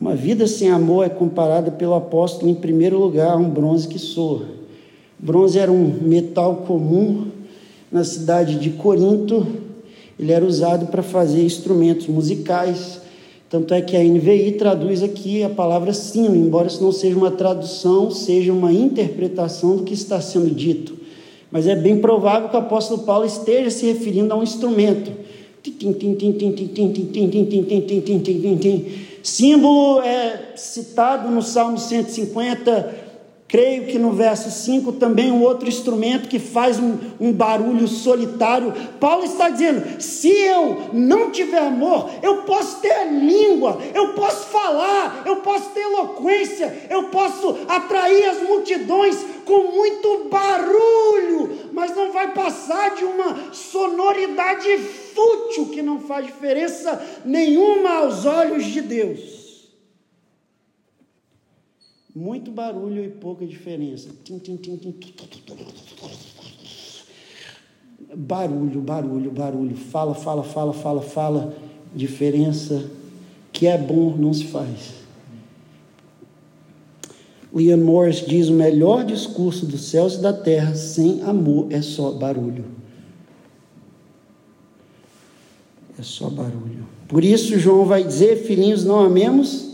Uma 0.00 0.14
vida 0.14 0.46
sem 0.46 0.70
amor 0.70 1.04
é 1.04 1.08
comparada 1.08 1.70
pelo 1.70 1.94
apóstolo, 1.94 2.50
em 2.50 2.54
primeiro 2.54 2.98
lugar, 2.98 3.32
a 3.32 3.36
um 3.36 3.48
bronze 3.48 3.88
que 3.88 3.98
soa. 3.98 4.46
bronze 5.18 5.58
era 5.58 5.72
um 5.72 5.98
metal 6.02 6.64
comum 6.66 7.26
na 7.90 8.04
cidade 8.04 8.56
de 8.56 8.70
Corinto, 8.70 9.46
ele 10.18 10.32
era 10.32 10.44
usado 10.44 10.86
para 10.86 11.02
fazer 11.02 11.42
instrumentos 11.44 12.06
musicais 12.06 13.00
tanto 13.50 13.72
é 13.72 13.80
que 13.80 13.96
a 13.96 14.04
NVI 14.04 14.52
traduz 14.52 15.02
aqui 15.02 15.42
a 15.42 15.48
palavra 15.48 15.94
sino, 15.94 16.36
embora 16.36 16.66
isso 16.66 16.82
não 16.82 16.92
seja 16.92 17.16
uma 17.16 17.30
tradução, 17.30 18.10
seja 18.10 18.52
uma 18.52 18.70
interpretação 18.70 19.76
do 19.76 19.84
que 19.84 19.94
está 19.94 20.20
sendo 20.20 20.54
dito. 20.54 20.98
Mas 21.50 21.66
é 21.66 21.74
bem 21.74 21.98
provável 21.98 22.50
que 22.50 22.56
o 22.56 22.58
apóstolo 22.58 23.04
Paulo 23.04 23.24
esteja 23.24 23.70
se 23.70 23.86
referindo 23.86 24.34
a 24.34 24.36
um 24.36 24.42
instrumento. 24.42 25.10
Símbolo 29.28 30.02
é 30.02 30.54
citado 30.56 31.30
no 31.30 31.42
Salmo 31.42 31.78
150 31.78 33.07
Creio 33.48 33.86
que 33.86 33.98
no 33.98 34.12
verso 34.12 34.50
5 34.50 34.92
também 34.92 35.32
um 35.32 35.42
outro 35.42 35.66
instrumento 35.66 36.28
que 36.28 36.38
faz 36.38 36.78
um, 36.78 36.98
um, 37.18 37.32
barulho 37.32 37.88
solitário. 37.88 38.74
Paulo 39.00 39.24
está 39.24 39.48
dizendo: 39.48 40.02
se 40.02 40.28
eu 40.28 40.90
não 40.92 41.30
tiver 41.30 41.56
amor, 41.56 42.10
eu 42.22 42.42
posso 42.42 42.78
ter 42.80 43.06
língua, 43.10 43.78
eu 43.94 44.12
posso 44.12 44.48
falar, 44.48 45.22
eu 45.24 45.36
posso 45.36 45.70
ter 45.70 45.80
eloquência, 45.80 46.88
eu 46.90 47.04
posso 47.04 47.56
atrair 47.66 48.28
as 48.28 48.42
multidões 48.42 49.16
com 49.46 49.72
muito 49.72 50.28
barulho, 50.28 51.70
mas 51.72 51.96
não 51.96 52.12
vai 52.12 52.34
passar 52.34 52.96
de 52.96 53.04
uma 53.06 53.54
sonoridade 53.54 54.76
fútil 55.14 55.70
que 55.72 55.80
não 55.80 56.00
faz 56.00 56.26
diferença 56.26 57.02
nenhuma 57.24 58.00
aos 58.00 58.26
olhos 58.26 58.66
de 58.66 58.82
Deus. 58.82 59.37
Muito 62.18 62.50
barulho 62.50 63.04
e 63.04 63.08
pouca 63.10 63.46
diferença. 63.46 64.08
Barulho, 68.12 68.80
barulho, 68.80 69.30
barulho. 69.30 69.76
Fala, 69.76 70.16
fala, 70.16 70.42
fala, 70.42 70.72
fala, 70.72 71.00
fala. 71.00 71.56
Diferença 71.94 72.90
que 73.52 73.68
é 73.68 73.78
bom 73.78 74.16
não 74.16 74.34
se 74.34 74.46
faz. 74.46 74.94
Ian 77.54 77.76
Morris 77.76 78.26
diz: 78.26 78.48
o 78.48 78.54
melhor 78.54 79.04
discurso 79.04 79.64
dos 79.64 79.82
céus 79.82 80.16
e 80.16 80.20
da 80.20 80.32
terra 80.32 80.74
sem 80.74 81.22
amor 81.22 81.68
é 81.70 81.80
só 81.80 82.10
barulho. 82.10 82.64
É 85.96 86.02
só 86.02 86.28
barulho. 86.28 86.84
Por 87.06 87.22
isso, 87.22 87.56
João 87.60 87.84
vai 87.84 88.02
dizer: 88.02 88.38
filhinhos, 88.38 88.84
não 88.84 88.98
amemos 88.98 89.68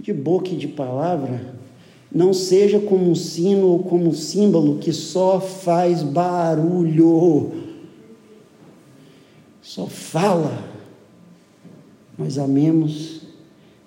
de 0.00 0.14
boca 0.14 0.48
e 0.48 0.56
de 0.56 0.68
palavra, 0.68 1.57
não 2.10 2.32
seja 2.32 2.80
como 2.80 3.10
um 3.10 3.14
sino 3.14 3.66
ou 3.66 3.78
como 3.80 4.08
um 4.08 4.14
símbolo 4.14 4.78
que 4.78 4.92
só 4.92 5.40
faz 5.40 6.02
barulho, 6.02 7.52
só 9.60 9.86
fala, 9.86 10.64
mas 12.16 12.38
amemos 12.38 13.20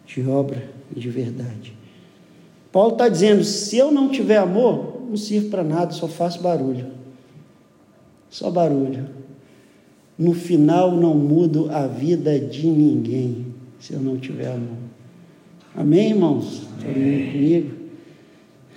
de 0.06 0.22
obra 0.28 0.70
e 0.96 1.00
de 1.00 1.10
verdade. 1.10 1.74
Paulo 2.72 2.94
está 2.94 3.10
dizendo: 3.10 3.44
se 3.44 3.78
eu 3.78 3.92
não 3.92 4.10
tiver 4.10 4.38
amor, 4.38 5.02
não 5.10 5.18
sirvo 5.18 5.50
para 5.50 5.64
nada, 5.64 5.92
só 5.92 6.08
faço 6.08 6.42
barulho. 6.42 6.88
Só 8.30 8.50
barulho. 8.50 9.10
No 10.18 10.34
final, 10.34 10.96
não 10.96 11.16
mudo 11.16 11.70
a 11.72 11.88
vida 11.88 12.40
de 12.40 12.68
ninguém 12.68 13.48
se 13.80 13.94
eu 13.94 14.00
não 14.00 14.18
tiver 14.18 14.52
amor. 14.52 14.78
Amém, 15.76 16.12
irmãos? 16.12 16.68
Todo 16.80 16.96
mundo 16.96 17.32
comigo? 17.32 17.81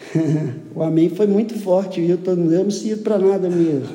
o 0.75 0.83
amém 0.83 1.09
foi 1.09 1.27
muito 1.27 1.59
forte, 1.59 2.01
viu? 2.01 2.19
Eu 2.25 2.37
não 2.37 2.71
sirvo 2.71 3.03
para 3.03 3.19
nada 3.19 3.49
mesmo. 3.49 3.89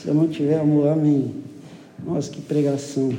Se 0.00 0.08
eu 0.08 0.14
não 0.14 0.28
tiver 0.28 0.58
amor, 0.58 0.88
amém. 0.88 1.34
Nossa, 2.04 2.30
que 2.30 2.40
pregação. 2.40 3.12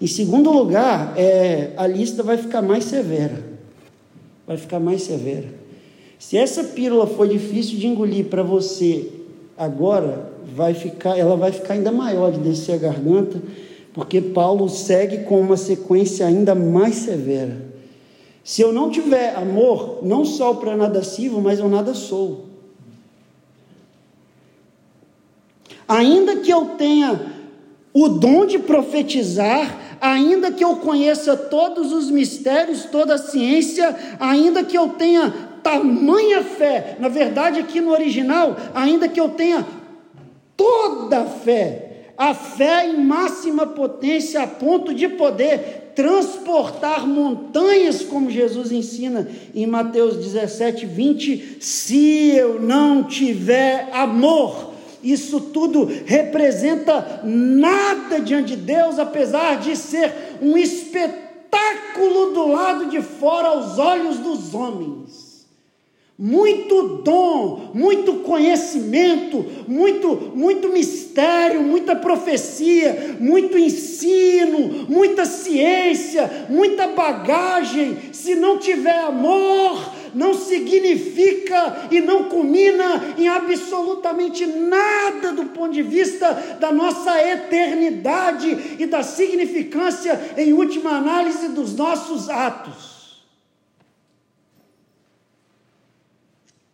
Em 0.00 0.06
segundo 0.06 0.50
lugar, 0.50 1.14
é, 1.16 1.70
a 1.76 1.86
lista 1.86 2.22
vai 2.22 2.36
ficar 2.36 2.60
mais 2.60 2.84
severa. 2.84 3.42
Vai 4.46 4.56
ficar 4.56 4.80
mais 4.80 5.02
severa. 5.02 5.46
Se 6.18 6.36
essa 6.36 6.64
pílula 6.64 7.06
foi 7.06 7.28
difícil 7.28 7.78
de 7.78 7.86
engolir 7.86 8.26
para 8.26 8.42
você 8.42 9.08
agora, 9.56 10.30
vai 10.54 10.74
ficar, 10.74 11.16
ela 11.16 11.36
vai 11.36 11.52
ficar 11.52 11.74
ainda 11.74 11.90
maior 11.90 12.32
de 12.32 12.40
descer 12.40 12.74
a 12.74 12.78
garganta, 12.78 13.40
porque 13.94 14.20
Paulo 14.20 14.68
segue 14.68 15.24
com 15.24 15.40
uma 15.40 15.56
sequência 15.56 16.26
ainda 16.26 16.54
mais 16.54 16.96
severa. 16.96 17.71
Se 18.44 18.60
eu 18.60 18.72
não 18.72 18.90
tiver 18.90 19.36
amor, 19.36 20.00
não 20.02 20.24
só 20.24 20.54
para 20.54 20.76
nada 20.76 21.02
sirvo, 21.02 21.40
mas 21.40 21.58
eu 21.58 21.68
nada 21.68 21.94
sou. 21.94 22.46
Ainda 25.86 26.36
que 26.36 26.50
eu 26.50 26.70
tenha 26.76 27.32
o 27.92 28.08
dom 28.08 28.46
de 28.46 28.58
profetizar, 28.58 29.96
ainda 30.00 30.50
que 30.50 30.64
eu 30.64 30.76
conheça 30.76 31.36
todos 31.36 31.92
os 31.92 32.10
mistérios, 32.10 32.84
toda 32.86 33.14
a 33.14 33.18
ciência, 33.18 33.94
ainda 34.18 34.64
que 34.64 34.76
eu 34.76 34.88
tenha 34.90 35.30
tamanha 35.62 36.42
fé, 36.42 36.96
na 36.98 37.08
verdade, 37.08 37.60
aqui 37.60 37.80
no 37.80 37.92
original, 37.92 38.56
ainda 38.74 39.08
que 39.08 39.20
eu 39.20 39.28
tenha 39.28 39.64
toda 40.56 41.20
a 41.20 41.26
fé, 41.26 42.06
a 42.16 42.34
fé 42.34 42.88
em 42.88 43.04
máxima 43.04 43.66
potência 43.66 44.42
a 44.42 44.46
ponto 44.46 44.92
de 44.92 45.08
poder 45.08 45.81
transportar 45.94 47.06
montanhas, 47.06 48.02
como 48.02 48.30
Jesus 48.30 48.72
ensina 48.72 49.28
em 49.54 49.66
Mateus 49.66 50.16
17, 50.16 50.86
20. 50.86 51.58
Se 51.60 52.30
eu 52.30 52.60
não 52.60 53.04
tiver 53.04 53.88
amor, 53.92 54.72
isso 55.02 55.40
tudo 55.40 55.88
representa 56.06 57.20
nada 57.24 58.20
diante 58.20 58.56
de 58.56 58.62
Deus, 58.62 58.98
apesar 58.98 59.60
de 59.60 59.76
ser 59.76 60.12
um 60.40 60.56
espetáculo 60.56 62.32
do 62.32 62.48
lado 62.48 62.86
de 62.86 63.00
fora 63.02 63.48
aos 63.48 63.78
olhos 63.78 64.18
dos 64.18 64.54
homens 64.54 65.21
muito 66.24 66.98
dom, 67.02 67.72
muito 67.74 68.20
conhecimento, 68.20 69.44
muito, 69.66 70.30
muito 70.36 70.68
mistério, 70.68 71.60
muita 71.60 71.96
profecia, 71.96 73.16
muito 73.18 73.58
ensino, 73.58 74.86
muita 74.88 75.24
ciência, 75.24 76.46
muita 76.48 76.86
bagagem. 76.86 77.98
Se 78.12 78.36
não 78.36 78.56
tiver 78.56 79.00
amor, 79.00 79.92
não 80.14 80.32
significa 80.32 81.88
e 81.90 82.00
não 82.00 82.28
culmina 82.28 83.14
em 83.18 83.26
absolutamente 83.26 84.46
nada 84.46 85.32
do 85.32 85.46
ponto 85.46 85.72
de 85.72 85.82
vista 85.82 86.56
da 86.60 86.70
nossa 86.70 87.20
eternidade 87.20 88.76
e 88.78 88.86
da 88.86 89.02
significância, 89.02 90.34
em 90.36 90.52
última 90.52 90.90
análise, 90.90 91.48
dos 91.48 91.74
nossos 91.74 92.30
atos. 92.30 92.91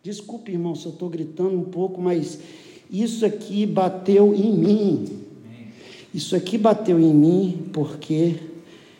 Desculpe, 0.01 0.53
irmão, 0.53 0.75
se 0.75 0.85
eu 0.85 0.93
estou 0.93 1.09
gritando 1.09 1.57
um 1.57 1.63
pouco, 1.63 2.01
mas 2.01 2.39
isso 2.89 3.25
aqui 3.25 3.65
bateu 3.65 4.33
em 4.33 4.53
mim. 4.53 5.05
Isso 6.13 6.37
aqui 6.37 6.57
bateu 6.57 6.97
em 6.97 7.13
mim 7.13 7.65
porque 7.73 8.35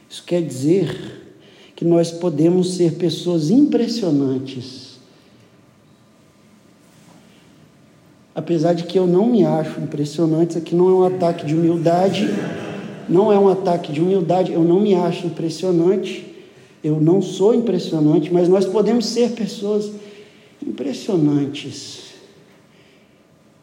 isso 0.10 0.22
quer 0.26 0.42
dizer 0.42 1.34
que 1.74 1.86
nós 1.86 2.12
podemos 2.12 2.76
ser 2.76 2.96
pessoas 2.96 3.50
impressionantes. 3.50 5.00
Apesar 8.36 8.74
de 8.74 8.84
que 8.84 9.00
eu 9.00 9.08
não 9.08 9.26
me 9.26 9.46
acho 9.46 9.80
impressionante, 9.80 10.50
isso 10.50 10.60
aqui 10.60 10.76
não 10.76 10.90
é 10.90 10.94
um 10.94 11.04
ataque 11.06 11.46
de 11.46 11.56
humildade, 11.56 12.28
não 13.08 13.32
é 13.32 13.40
um 13.40 13.48
ataque 13.48 13.94
de 13.94 14.02
humildade, 14.02 14.52
eu 14.52 14.66
não 14.66 14.82
me 14.82 14.96
acho 14.96 15.28
impressionante, 15.28 16.28
eu 16.84 17.00
não 17.00 17.22
sou 17.22 17.56
impressionante, 17.56 18.34
mas 18.34 18.50
nós 18.50 18.66
podemos 18.66 19.06
ser 19.06 19.32
pessoas 19.32 19.86
impressionantes. 19.86 20.09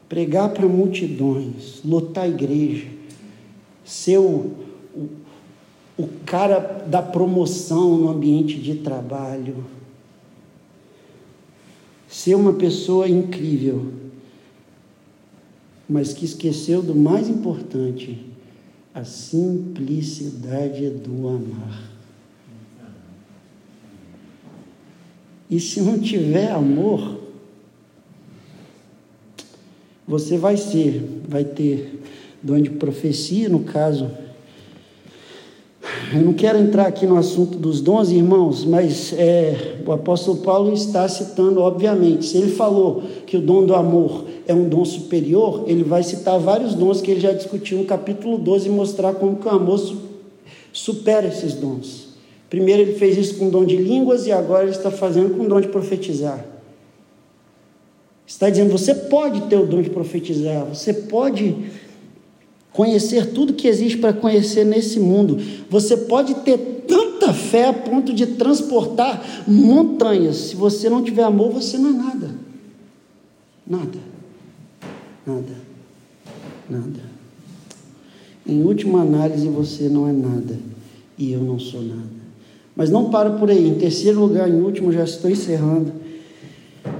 Pregar 0.09 0.51
para 0.51 0.67
multidões, 0.67 1.81
lotar 1.85 2.25
a 2.25 2.29
igreja, 2.29 2.87
ser 3.85 4.19
o, 4.19 4.53
o, 4.95 5.09
o 5.99 6.09
cara 6.25 6.59
da 6.87 7.03
promoção 7.03 7.97
no 7.97 8.09
ambiente 8.09 8.59
de 8.59 8.77
trabalho, 8.77 9.65
ser 12.09 12.35
uma 12.35 12.53
pessoa 12.53 13.09
incrível, 13.09 13.93
mas 15.89 16.13
que 16.13 16.25
esqueceu 16.25 16.83
do 16.83 16.95
mais 16.95 17.29
importante, 17.29 18.25
a 18.95 19.05
simplicidade 19.05 20.89
do 20.91 21.29
amar. 21.29 21.96
E 25.49 25.61
se 25.61 25.81
não 25.81 25.99
tiver 25.99 26.51
amor, 26.51 27.21
você 30.07 30.37
vai 30.37 30.57
ser, 30.57 31.23
vai 31.29 31.45
ter 31.45 32.01
dom 32.43 32.61
de 32.61 32.71
profecia, 32.71 33.49
no 33.49 33.61
caso. 33.61 34.11
Eu 36.13 36.21
não 36.21 36.33
quero 36.33 36.59
entrar 36.59 36.87
aqui 36.87 37.07
no 37.07 37.17
assunto 37.17 37.59
dos 37.59 37.81
dons, 37.81 38.11
irmãos, 38.11 38.65
mas 38.65 39.13
é, 39.13 39.77
o 39.87 39.93
apóstolo 39.93 40.39
Paulo 40.39 40.73
está 40.73 41.09
citando, 41.09 41.61
obviamente, 41.61 42.27
se 42.27 42.39
ele 42.39 42.53
falou 42.53 43.03
que 43.27 43.37
o 43.37 43.41
dom 43.41 43.65
do 43.67 43.75
amor 43.75 44.25
é 44.47 44.55
um 44.55 44.69
dom 44.69 44.85
superior, 44.85 45.65
ele 45.67 45.83
vai 45.83 46.03
citar 46.03 46.39
vários 46.39 46.75
dons 46.75 47.01
que 47.01 47.11
ele 47.11 47.21
já 47.21 47.33
discutiu 47.33 47.79
no 47.79 47.85
capítulo 47.85 48.39
12 48.39 48.69
e 48.69 48.71
mostrar 48.71 49.15
como 49.15 49.37
que 49.37 49.47
o 49.47 49.51
amor 49.51 49.81
supera 50.73 51.27
esses 51.27 51.55
dons. 51.55 52.06
Primeiro 52.49 52.83
ele 52.83 52.95
fez 52.95 53.17
isso 53.19 53.37
com 53.37 53.51
dom 53.51 53.65
de 53.65 53.77
línguas 53.77 54.27
e 54.27 54.33
agora 54.33 54.63
ele 54.63 54.73
está 54.73 54.91
fazendo 54.91 55.37
com 55.37 55.47
dom 55.47 55.61
de 55.61 55.69
profetizar. 55.69 56.45
Está 58.27 58.51
dizendo, 58.51 58.71
você 58.71 58.95
pode 58.95 59.43
ter 59.43 59.57
o 59.57 59.67
dom 59.67 59.83
de 59.83 59.91
profetizar, 59.91 60.65
você 60.67 60.93
pode 60.93 61.57
conhecer 62.73 63.33
tudo 63.33 63.55
que 63.55 63.67
existe 63.67 63.99
para 63.99 64.13
conhecer 64.13 64.65
nesse 64.65 65.01
mundo. 65.01 65.39
Você 65.71 65.97
pode 65.97 66.35
ter 66.37 66.59
tanta 66.87 67.33
fé 67.33 67.69
a 67.69 67.73
ponto 67.73 68.13
de 68.13 68.27
transportar 68.27 69.45
montanhas. 69.49 70.37
Se 70.37 70.57
você 70.57 70.91
não 70.91 71.03
tiver 71.03 71.23
amor, 71.23 71.53
você 71.53 71.79
não 71.79 71.91
é 71.91 71.93
nada. 71.93 72.35
Nada. 73.67 73.99
Nada. 75.27 75.55
Nada. 76.69 77.01
Em 78.47 78.63
última 78.63 79.01
análise, 79.01 79.49
você 79.49 79.89
não 79.89 80.07
é 80.07 80.13
nada. 80.13 80.59
E 81.19 81.33
eu 81.33 81.41
não 81.41 81.59
sou 81.59 81.83
nada. 81.83 82.16
Mas 82.77 82.91
não 82.91 83.09
para 83.09 83.31
por 83.31 83.51
aí. 83.51 83.67
Em 83.67 83.75
terceiro 83.75 84.21
lugar, 84.21 84.49
em 84.49 84.61
último, 84.61 84.93
já 84.93 85.03
estou 85.03 85.31
encerrando. 85.31 85.93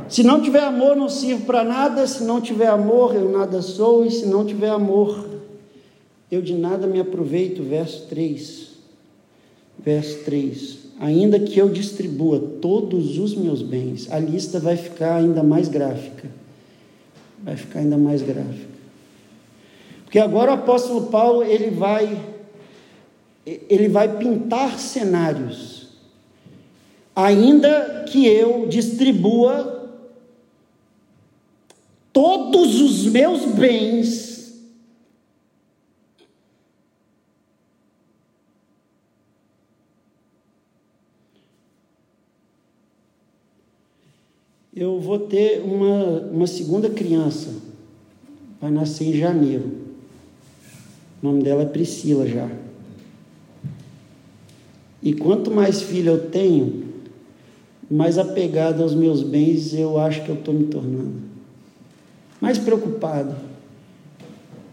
Se 0.09 0.23
não 0.23 0.41
tiver 0.41 0.63
amor, 0.63 0.97
não 0.97 1.09
sirvo 1.09 1.45
para 1.45 1.63
nada. 1.63 2.07
Se 2.07 2.25
não 2.25 2.41
tiver 2.41 2.69
amor, 2.69 3.15
eu 3.15 3.31
nada 3.31 3.61
sou. 3.61 4.07
E 4.07 4.11
se 4.11 4.25
não 4.25 4.47
tiver 4.47 4.71
amor, 4.71 5.29
eu 6.33 6.41
de 6.41 6.55
nada 6.55 6.87
me 6.87 6.99
aproveito. 6.99 7.63
Verso 7.63 8.07
3. 8.09 8.69
Verso 9.79 10.25
3. 10.25 10.79
Ainda 10.99 11.39
que 11.39 11.59
eu 11.59 11.69
distribua 11.69 12.39
todos 12.39 13.19
os 13.19 13.35
meus 13.35 13.61
bens, 13.61 14.11
a 14.11 14.19
lista 14.19 14.59
vai 14.59 14.79
ficar 14.79 15.17
ainda 15.17 15.43
mais 15.43 15.69
gráfica. 15.69 16.27
Vai 17.45 17.55
ficar 17.55 17.81
ainda 17.81 17.99
mais 17.99 18.23
gráfica. 18.23 18.77
Porque 20.05 20.19
agora 20.19 20.53
o 20.53 20.55
apóstolo 20.55 21.09
Paulo, 21.09 21.43
ele 21.43 21.71
vai 21.71 22.19
ele 23.47 23.89
vai 23.89 24.19
pintar 24.19 24.79
cenários. 24.79 25.87
Ainda 27.15 28.05
que 28.11 28.27
eu 28.27 28.67
distribua 28.67 29.77
todos 32.13 32.81
os 32.81 33.07
meus 33.07 33.45
bens, 33.55 34.37
eu 44.75 45.01
vou 45.01 45.21
ter 45.21 45.63
uma, 45.63 46.21
uma 46.23 46.47
segunda 46.47 46.91
criança, 46.91 47.55
vai 48.61 48.71
nascer 48.71 49.05
em 49.05 49.19
janeiro. 49.19 49.87
O 51.23 51.27
nome 51.27 51.43
dela 51.43 51.63
é 51.63 51.67
Priscila 51.67 52.27
já. 52.27 52.66
E 55.07 55.13
quanto 55.13 55.53
mais 55.53 55.83
filho 55.83 56.15
eu 56.15 56.31
tenho, 56.31 56.83
mais 57.89 58.19
apegado 58.19 58.83
aos 58.83 58.93
meus 58.93 59.23
bens 59.23 59.73
eu 59.73 60.01
acho 60.01 60.25
que 60.25 60.29
eu 60.29 60.35
estou 60.35 60.53
me 60.53 60.65
tornando. 60.65 61.21
Mais 62.41 62.59
preocupado. 62.59 63.37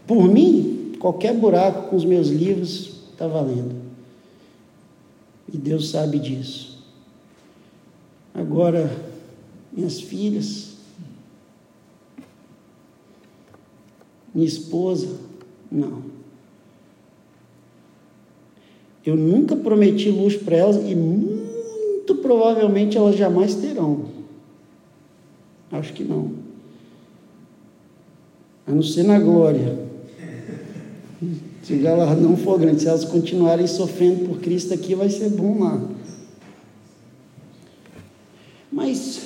Por 0.08 0.24
mim, 0.24 0.94
qualquer 0.98 1.36
buraco 1.36 1.88
com 1.88 1.94
os 1.94 2.04
meus 2.04 2.30
livros 2.30 2.96
está 3.12 3.28
valendo. 3.28 3.76
E 5.52 5.56
Deus 5.56 5.90
sabe 5.90 6.18
disso. 6.18 6.82
Agora, 8.34 8.90
minhas 9.72 10.00
filhas, 10.00 10.78
minha 14.34 14.48
esposa, 14.48 15.16
não. 15.70 16.13
Eu 19.04 19.16
nunca 19.16 19.54
prometi 19.54 20.10
luz 20.10 20.36
para 20.36 20.56
elas 20.56 20.76
e 20.76 20.94
muito 20.94 22.14
provavelmente 22.16 22.96
elas 22.96 23.16
jamais 23.16 23.54
terão. 23.54 24.06
Acho 25.70 25.92
que 25.92 26.04
não. 26.04 26.32
A 28.66 28.72
não 28.72 28.82
ser 28.82 29.02
na 29.02 29.18
glória. 29.18 29.78
Se 31.62 31.74
o 31.74 31.80
galardão 31.80 32.36
for 32.36 32.58
grande, 32.58 32.82
se 32.82 32.88
elas 32.88 33.04
continuarem 33.04 33.66
sofrendo 33.66 34.26
por 34.26 34.38
Cristo 34.40 34.72
aqui, 34.72 34.94
vai 34.94 35.08
ser 35.08 35.30
bom 35.30 35.60
lá. 35.60 35.82
Mas 38.70 39.22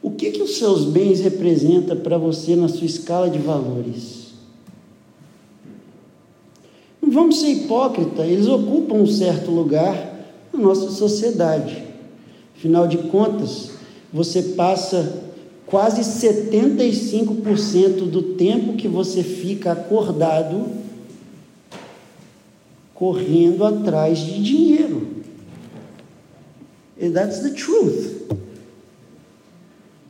o 0.00 0.10
que 0.10 0.30
que 0.30 0.42
os 0.42 0.56
seus 0.56 0.84
bens 0.84 1.20
representam 1.20 1.96
para 1.96 2.18
você 2.18 2.56
na 2.56 2.68
sua 2.68 2.86
escala 2.86 3.30
de 3.30 3.38
valores? 3.38 4.21
Vamos 7.12 7.40
ser 7.40 7.48
hipócritas, 7.48 8.26
eles 8.26 8.46
ocupam 8.46 8.96
um 8.96 9.06
certo 9.06 9.50
lugar 9.50 10.12
na 10.52 10.58
nossa 10.58 10.90
sociedade. 10.90 11.82
Afinal 12.56 12.86
de 12.86 12.98
contas, 12.98 13.70
você 14.12 14.42
passa 14.42 15.22
quase 15.66 16.02
75% 16.02 18.08
do 18.08 18.22
tempo 18.34 18.74
que 18.74 18.88
você 18.88 19.22
fica 19.22 19.72
acordado 19.72 20.66
correndo 22.94 23.64
atrás 23.64 24.18
de 24.18 24.42
dinheiro. 24.42 25.08
And 27.00 27.12
that's 27.12 27.40
the 27.40 27.50
truth. 27.50 28.22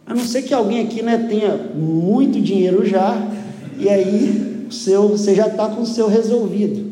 A 0.05 0.15
não 0.15 0.25
ser 0.25 0.43
que 0.43 0.53
alguém 0.53 0.85
aqui 0.85 1.03
né, 1.03 1.27
tenha 1.29 1.57
muito 1.75 2.41
dinheiro 2.41 2.85
já, 2.85 3.17
e 3.79 3.88
aí 3.88 4.67
seu, 4.71 5.09
você 5.09 5.35
já 5.35 5.47
está 5.47 5.69
com 5.69 5.83
o 5.83 5.87
seu 5.87 6.09
resolvido. 6.09 6.92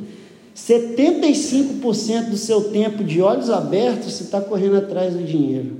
75% 0.66 2.30
do 2.30 2.36
seu 2.36 2.70
tempo 2.70 3.02
de 3.02 3.22
olhos 3.22 3.48
abertos 3.48 4.12
você 4.14 4.24
está 4.24 4.40
correndo 4.40 4.76
atrás 4.76 5.14
do 5.14 5.22
dinheiro. 5.22 5.76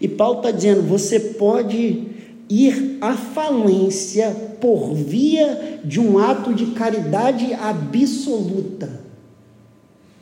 E 0.00 0.06
Paulo 0.08 0.38
está 0.38 0.50
dizendo: 0.50 0.82
você 0.82 1.18
pode 1.18 2.08
ir 2.48 2.98
à 3.00 3.16
falência 3.16 4.30
por 4.60 4.92
via 4.94 5.80
de 5.84 5.98
um 5.98 6.18
ato 6.18 6.52
de 6.52 6.66
caridade 6.72 7.54
absoluta. 7.54 9.00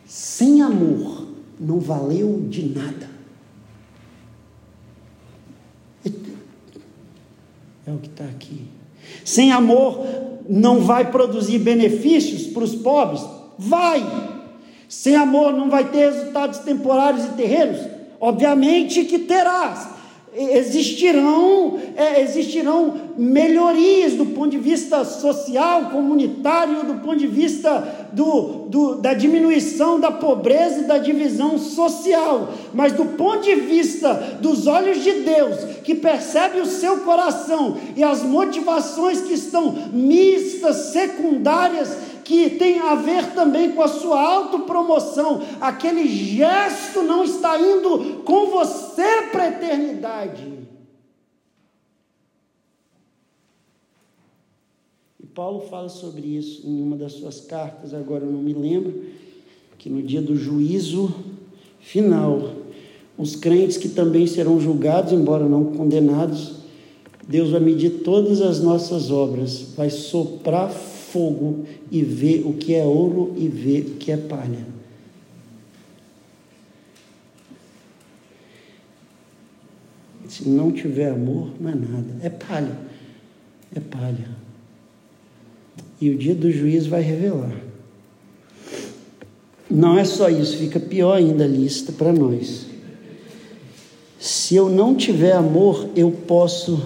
Sem 0.06 0.62
amor, 0.62 1.26
não 1.58 1.80
valeu 1.80 2.46
de 2.48 2.68
nada. 2.68 3.10
É 7.86 7.92
o 7.92 7.98
que 7.98 8.08
está 8.08 8.24
aqui. 8.24 8.66
Sem 9.24 9.52
amor, 9.52 10.04
não 10.48 10.80
vai 10.80 11.10
produzir 11.10 11.58
benefícios 11.58 12.46
para 12.46 12.64
os 12.64 12.74
pobres? 12.74 13.22
Vai! 13.58 14.04
Sem 14.88 15.14
amor, 15.14 15.52
não 15.52 15.70
vai 15.70 15.84
ter 15.84 16.12
resultados 16.12 16.58
temporários 16.58 17.24
e 17.24 17.28
terrenos? 17.30 17.80
Obviamente 18.20 19.04
que 19.04 19.20
terás 19.20 19.88
existirão, 20.36 21.78
é, 21.96 22.20
existirão 22.22 23.09
melhorias 23.16 24.14
do 24.14 24.26
ponto 24.26 24.50
de 24.50 24.58
vista 24.58 25.04
social, 25.04 25.90
comunitário, 25.90 26.84
do 26.84 26.94
ponto 26.94 27.16
de 27.16 27.26
vista 27.26 28.08
do, 28.12 28.66
do, 28.68 28.94
da 28.96 29.14
diminuição 29.14 30.00
da 30.00 30.10
pobreza 30.10 30.80
e 30.80 30.84
da 30.84 30.98
divisão 30.98 31.58
social, 31.58 32.52
mas 32.72 32.92
do 32.92 33.04
ponto 33.04 33.42
de 33.42 33.54
vista 33.54 34.14
dos 34.40 34.66
olhos 34.66 35.02
de 35.02 35.12
Deus, 35.20 35.56
que 35.84 35.94
percebe 35.94 36.60
o 36.60 36.66
seu 36.66 36.98
coração 37.00 37.76
e 37.96 38.02
as 38.02 38.22
motivações 38.22 39.20
que 39.20 39.34
estão 39.34 39.72
mistas, 39.92 40.76
secundárias, 40.92 41.96
que 42.24 42.50
tem 42.50 42.78
a 42.78 42.94
ver 42.94 43.32
também 43.34 43.72
com 43.72 43.82
a 43.82 43.88
sua 43.88 44.20
autopromoção. 44.20 45.42
Aquele 45.60 46.06
gesto 46.06 47.02
não 47.02 47.24
está 47.24 47.58
indo 47.58 48.22
com 48.24 48.46
você 48.46 49.22
para 49.32 49.44
a 49.44 49.48
eternidade. 49.48 50.60
E 55.18 55.19
Paulo 55.34 55.60
fala 55.68 55.88
sobre 55.88 56.26
isso 56.26 56.66
em 56.66 56.82
uma 56.82 56.96
das 56.96 57.12
suas 57.12 57.40
cartas, 57.40 57.94
agora 57.94 58.24
eu 58.24 58.30
não 58.30 58.42
me 58.42 58.52
lembro, 58.52 59.04
que 59.78 59.88
no 59.88 60.02
dia 60.02 60.20
do 60.20 60.36
juízo 60.36 61.14
final, 61.78 62.52
os 63.16 63.36
crentes 63.36 63.76
que 63.76 63.88
também 63.88 64.26
serão 64.26 64.60
julgados, 64.60 65.12
embora 65.12 65.48
não 65.48 65.64
condenados, 65.64 66.56
Deus 67.26 67.50
vai 67.50 67.60
medir 67.60 68.02
todas 68.02 68.40
as 68.40 68.60
nossas 68.60 69.10
obras, 69.10 69.72
vai 69.76 69.88
soprar 69.88 70.68
fogo 70.70 71.64
e 71.90 72.02
vê 72.02 72.42
o 72.44 72.54
que 72.54 72.74
é 72.74 72.84
ouro 72.84 73.32
e 73.36 73.48
vê 73.48 73.80
o 73.80 73.96
que 73.96 74.10
é 74.10 74.16
palha. 74.16 74.66
Se 80.28 80.48
não 80.48 80.70
tiver 80.70 81.10
amor, 81.10 81.50
não 81.60 81.70
é 81.70 81.74
nada. 81.74 82.16
É 82.22 82.30
palha. 82.30 82.78
É 83.74 83.80
palha. 83.80 84.39
E 86.00 86.10
o 86.10 86.16
dia 86.16 86.34
do 86.34 86.50
juízo 86.50 86.88
vai 86.88 87.02
revelar. 87.02 87.52
Não 89.70 89.98
é 89.98 90.04
só 90.04 90.28
isso, 90.28 90.56
fica 90.56 90.80
pior 90.80 91.14
ainda 91.14 91.44
a 91.44 91.48
lista 91.48 91.92
para 91.92 92.12
nós. 92.12 92.66
Se 94.18 94.56
eu 94.56 94.68
não 94.68 94.94
tiver 94.94 95.32
amor, 95.32 95.90
eu 95.94 96.10
posso 96.10 96.82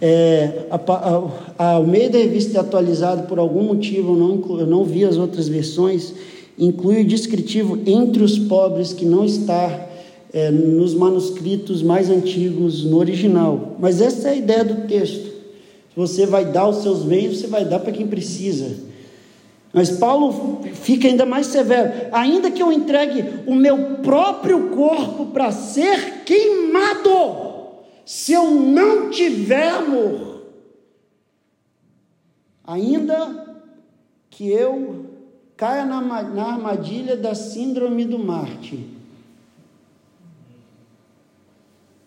é, 0.00 0.66
a, 0.70 0.76
a, 0.76 1.30
a 1.58 1.70
Almeida 1.72 2.18
Revista 2.18 2.60
atualizada, 2.60 3.22
por 3.22 3.38
algum 3.38 3.62
motivo, 3.62 4.12
eu 4.12 4.16
não, 4.16 4.58
eu 4.60 4.66
não 4.66 4.84
vi 4.84 5.04
as 5.04 5.16
outras 5.16 5.48
versões, 5.48 6.12
inclui 6.58 7.02
o 7.02 7.06
descritivo 7.06 7.78
entre 7.86 8.22
os 8.22 8.38
pobres, 8.38 8.92
que 8.92 9.04
não 9.04 9.24
está 9.24 9.88
é, 10.32 10.50
nos 10.50 10.94
manuscritos 10.94 11.82
mais 11.82 12.10
antigos, 12.10 12.84
no 12.84 12.98
original. 12.98 13.76
Mas 13.78 14.00
essa 14.00 14.28
é 14.28 14.32
a 14.32 14.36
ideia 14.36 14.64
do 14.64 14.86
texto. 14.86 15.23
Você 15.96 16.26
vai 16.26 16.46
dar 16.46 16.68
os 16.68 16.82
seus 16.82 17.04
bens, 17.04 17.38
você 17.38 17.46
vai 17.46 17.64
dar 17.64 17.78
para 17.78 17.92
quem 17.92 18.06
precisa. 18.06 18.92
Mas 19.72 19.90
Paulo 19.90 20.60
fica 20.72 21.08
ainda 21.08 21.26
mais 21.26 21.48
severo. 21.48 22.08
Ainda 22.12 22.50
que 22.50 22.62
eu 22.62 22.72
entregue 22.72 23.42
o 23.46 23.54
meu 23.54 23.96
próprio 23.96 24.70
corpo 24.70 25.26
para 25.26 25.50
ser 25.50 26.22
queimado, 26.24 27.10
se 28.04 28.32
eu 28.32 28.50
não 28.50 29.10
tiver 29.10 29.68
amor, 29.68 30.42
ainda 32.64 33.58
que 34.30 34.48
eu 34.48 35.06
caia 35.56 35.84
na, 35.84 36.00
na 36.00 36.44
armadilha 36.44 37.16
da 37.16 37.34
síndrome 37.34 38.04
do 38.04 38.18
Marte, 38.18 38.86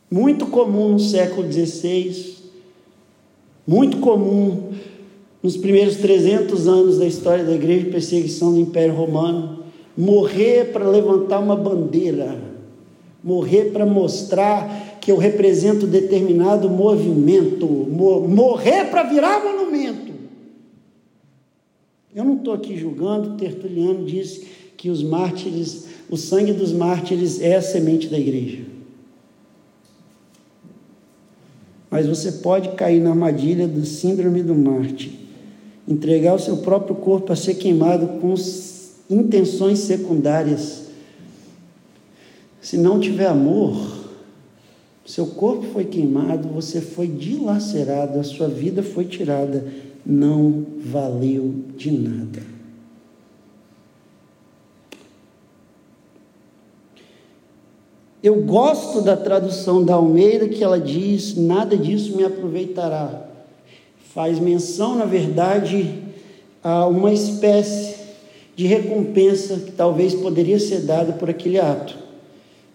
muito 0.10 0.48
comum 0.48 0.94
no 0.94 1.00
século 1.00 1.52
XVI, 1.52 2.37
muito 3.68 3.98
comum 3.98 4.72
nos 5.44 5.58
primeiros 5.58 5.98
300 5.98 6.68
anos 6.68 6.98
da 6.98 7.06
história 7.06 7.44
da 7.44 7.54
igreja, 7.54 7.92
perseguição 7.92 8.54
do 8.54 8.60
Império 8.60 8.96
Romano, 8.96 9.64
morrer 9.98 10.72
para 10.72 10.88
levantar 10.88 11.40
uma 11.40 11.56
bandeira, 11.56 12.40
morrer 13.24 13.72
para 13.72 13.86
mostrar 13.86 14.98
que 15.02 15.12
eu 15.12 15.18
represento 15.18 15.86
determinado 15.86 16.70
movimento, 16.70 17.68
morrer 17.68 18.86
para 18.86 19.04
virar 19.04 19.44
monumento. 19.44 20.14
Eu 22.16 22.24
não 22.24 22.36
estou 22.36 22.54
aqui 22.54 22.76
julgando, 22.78 23.38
Tertuliano 23.38 24.06
disse 24.06 24.48
que 24.76 24.90
os 24.90 25.04
mártires, 25.04 25.88
o 26.10 26.16
sangue 26.16 26.54
dos 26.54 26.72
mártires 26.72 27.42
é 27.42 27.56
a 27.56 27.62
semente 27.62 28.08
da 28.08 28.18
igreja. 28.18 28.67
Mas 31.90 32.06
você 32.06 32.34
pode 32.34 32.70
cair 32.70 33.00
na 33.00 33.12
armadilha 33.12 33.68
do 33.68 33.86
síndrome 33.86 34.44
do 34.44 34.54
Marte, 34.54 35.28
entregar 35.88 36.36
o 36.36 36.40
seu 36.40 36.58
próprio 36.58 36.96
corpo 36.96 37.32
a 37.32 37.36
ser 37.36 37.56
queimado 37.56 38.20
com 38.20 38.36
intenções 39.10 39.80
secundárias. 39.80 40.88
Se 42.62 42.78
não 42.78 43.00
tiver 43.00 43.28
amor, 43.28 43.98
seu 45.06 45.28
corpo 45.28 45.64
foi 45.72 45.86
queimado, 45.86 46.50
você 46.50 46.82
foi 46.82 47.08
dilacerado, 47.08 48.20
a 48.20 48.24
sua 48.24 48.50
vida 48.50 48.84
foi 48.84 49.06
tirada, 49.06 49.66
não 50.06 50.66
valeu 50.84 51.54
de 51.78 51.92
nada. 51.92 52.57
Eu 58.22 58.42
gosto 58.42 59.02
da 59.02 59.16
tradução 59.16 59.84
da 59.84 59.94
Almeida 59.94 60.48
que 60.48 60.64
ela 60.64 60.80
diz: 60.80 61.36
nada 61.36 61.78
disso 61.78 62.18
me 62.18 62.24
aproveitará. 62.24 63.28
Faz 64.14 64.40
menção, 64.40 64.96
na 64.96 65.06
verdade, 65.06 66.04
a 66.64 66.88
uma 66.88 67.14
espécie 67.14 67.96
de 68.56 68.66
recompensa 68.66 69.58
que 69.58 69.72
talvez 69.72 70.16
poderia 70.16 70.60
ser 70.60 70.82
dada 70.82 71.14
por 71.14 71.30
aquele 71.30 71.60
ato. 71.60 71.96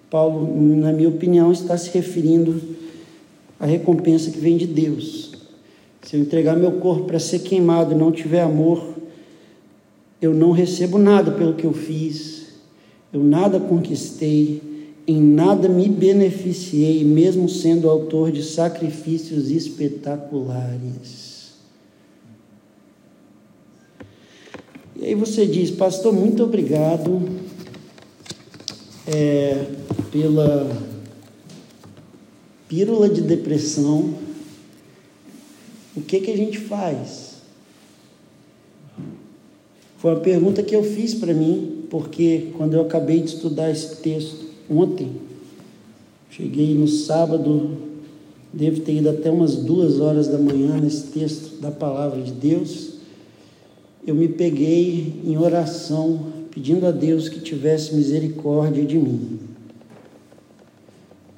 Paulo, 0.08 0.46
na 0.76 0.92
minha 0.92 1.08
opinião, 1.08 1.50
está 1.50 1.76
se 1.76 1.90
referindo 1.90 2.62
à 3.58 3.66
recompensa 3.66 4.30
que 4.30 4.38
vem 4.38 4.56
de 4.56 4.66
Deus. 4.66 5.32
Se 6.02 6.16
eu 6.16 6.20
entregar 6.20 6.56
meu 6.56 6.72
corpo 6.72 7.04
para 7.04 7.18
ser 7.18 7.40
queimado 7.40 7.92
e 7.92 7.96
não 7.96 8.12
tiver 8.12 8.42
amor, 8.42 8.94
eu 10.20 10.32
não 10.32 10.52
recebo 10.52 10.98
nada 10.98 11.32
pelo 11.32 11.54
que 11.54 11.64
eu 11.64 11.72
fiz, 11.72 12.46
eu 13.12 13.22
nada 13.24 13.58
conquistei, 13.58 14.71
em 15.06 15.20
nada 15.20 15.68
me 15.68 15.88
beneficiei, 15.88 17.04
mesmo 17.04 17.48
sendo 17.48 17.88
autor 17.90 18.30
de 18.30 18.42
sacrifícios 18.42 19.50
espetaculares. 19.50 21.32
E 24.96 25.06
aí 25.06 25.14
você 25.14 25.46
diz, 25.46 25.70
pastor, 25.70 26.12
muito 26.12 26.44
obrigado. 26.44 27.20
É, 29.04 29.66
pela 30.12 30.70
pílula 32.68 33.08
de 33.08 33.20
depressão, 33.20 34.14
o 35.96 36.00
que, 36.00 36.20
que 36.20 36.30
a 36.30 36.36
gente 36.36 36.58
faz? 36.58 37.32
Foi 39.98 40.12
uma 40.12 40.20
pergunta 40.20 40.62
que 40.62 40.76
eu 40.76 40.84
fiz 40.84 41.14
para 41.14 41.34
mim, 41.34 41.86
porque 41.90 42.52
quando 42.56 42.74
eu 42.74 42.82
acabei 42.82 43.20
de 43.20 43.34
estudar 43.34 43.70
esse 43.70 43.96
texto 43.96 44.41
ontem, 44.70 45.12
cheguei 46.30 46.74
no 46.74 46.88
sábado, 46.88 47.76
devo 48.52 48.80
ter 48.80 48.96
ido 48.96 49.10
até 49.10 49.30
umas 49.30 49.56
duas 49.56 50.00
horas 50.00 50.28
da 50.28 50.38
manhã 50.38 50.78
nesse 50.78 51.08
texto 51.08 51.60
da 51.60 51.70
palavra 51.70 52.20
de 52.20 52.32
Deus, 52.32 52.92
eu 54.06 54.14
me 54.14 54.28
peguei 54.28 55.20
em 55.24 55.36
oração, 55.36 56.26
pedindo 56.50 56.86
a 56.86 56.90
Deus 56.90 57.28
que 57.28 57.40
tivesse 57.40 57.94
misericórdia 57.94 58.84
de 58.84 58.98
mim. 58.98 59.38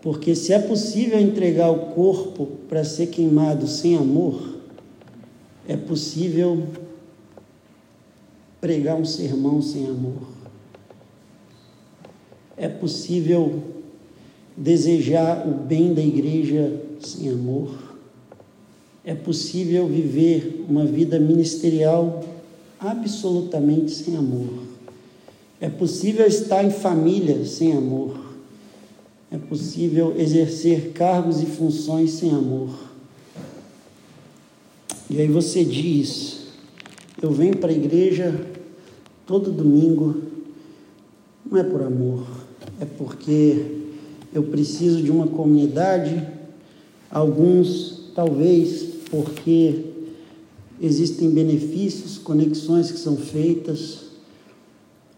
Porque 0.00 0.34
se 0.34 0.52
é 0.52 0.58
possível 0.58 1.18
entregar 1.18 1.70
o 1.70 1.92
corpo 1.94 2.46
para 2.68 2.84
ser 2.84 3.06
queimado 3.06 3.66
sem 3.66 3.96
amor, 3.96 4.54
é 5.66 5.76
possível 5.76 6.62
pregar 8.60 8.96
um 8.96 9.04
sermão 9.04 9.62
sem 9.62 9.86
amor. 9.86 10.33
É 12.56 12.68
possível 12.68 13.62
desejar 14.56 15.46
o 15.46 15.52
bem 15.52 15.92
da 15.92 16.02
igreja 16.02 16.80
sem 17.00 17.28
amor. 17.28 17.74
É 19.04 19.14
possível 19.14 19.86
viver 19.86 20.64
uma 20.68 20.86
vida 20.86 21.18
ministerial 21.18 22.24
absolutamente 22.78 23.90
sem 23.90 24.16
amor. 24.16 24.64
É 25.60 25.68
possível 25.68 26.26
estar 26.26 26.64
em 26.64 26.70
família 26.70 27.44
sem 27.44 27.72
amor. 27.72 28.24
É 29.30 29.38
possível 29.38 30.14
exercer 30.18 30.92
cargos 30.92 31.42
e 31.42 31.46
funções 31.46 32.12
sem 32.12 32.30
amor. 32.30 32.70
E 35.10 35.20
aí 35.20 35.28
você 35.28 35.64
diz: 35.64 36.48
Eu 37.20 37.30
venho 37.30 37.56
para 37.56 37.70
a 37.70 37.74
igreja 37.74 38.46
todo 39.26 39.50
domingo, 39.50 40.22
não 41.44 41.58
é 41.58 41.64
por 41.64 41.82
amor, 41.82 42.26
é 42.80 42.84
porque 42.84 43.82
eu 44.32 44.42
preciso 44.44 45.02
de 45.02 45.10
uma 45.10 45.26
comunidade, 45.26 46.26
alguns 47.10 48.10
talvez 48.14 48.82
porque 49.10 49.80
existem 50.80 51.30
benefícios, 51.30 52.18
conexões 52.18 52.90
que 52.90 52.98
são 52.98 53.16
feitas, 53.16 54.00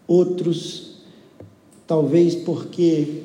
outros 0.07 0.97
talvez 1.87 2.35
porque 2.35 3.23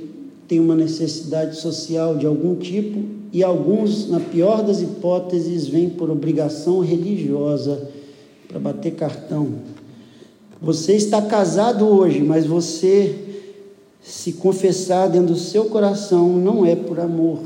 tem 0.48 0.60
uma 0.60 0.76
necessidade 0.76 1.56
social 1.56 2.16
de 2.16 2.26
algum 2.26 2.54
tipo 2.54 3.02
e 3.32 3.42
alguns, 3.42 4.08
na 4.08 4.20
pior 4.20 4.62
das 4.62 4.80
hipóteses, 4.80 5.66
vêm 5.66 5.88
por 5.88 6.10
obrigação 6.10 6.80
religiosa 6.80 7.88
para 8.46 8.60
bater 8.60 8.94
cartão. 8.94 9.54
Você 10.60 10.92
está 10.94 11.20
casado 11.22 11.86
hoje, 11.86 12.20
mas 12.20 12.46
você 12.46 13.31
se 14.03 14.32
confessar 14.32 15.09
dentro 15.09 15.34
do 15.34 15.38
seu 15.38 15.66
coração 15.66 16.36
não 16.36 16.66
é 16.66 16.74
por 16.74 16.98
amor, 16.98 17.38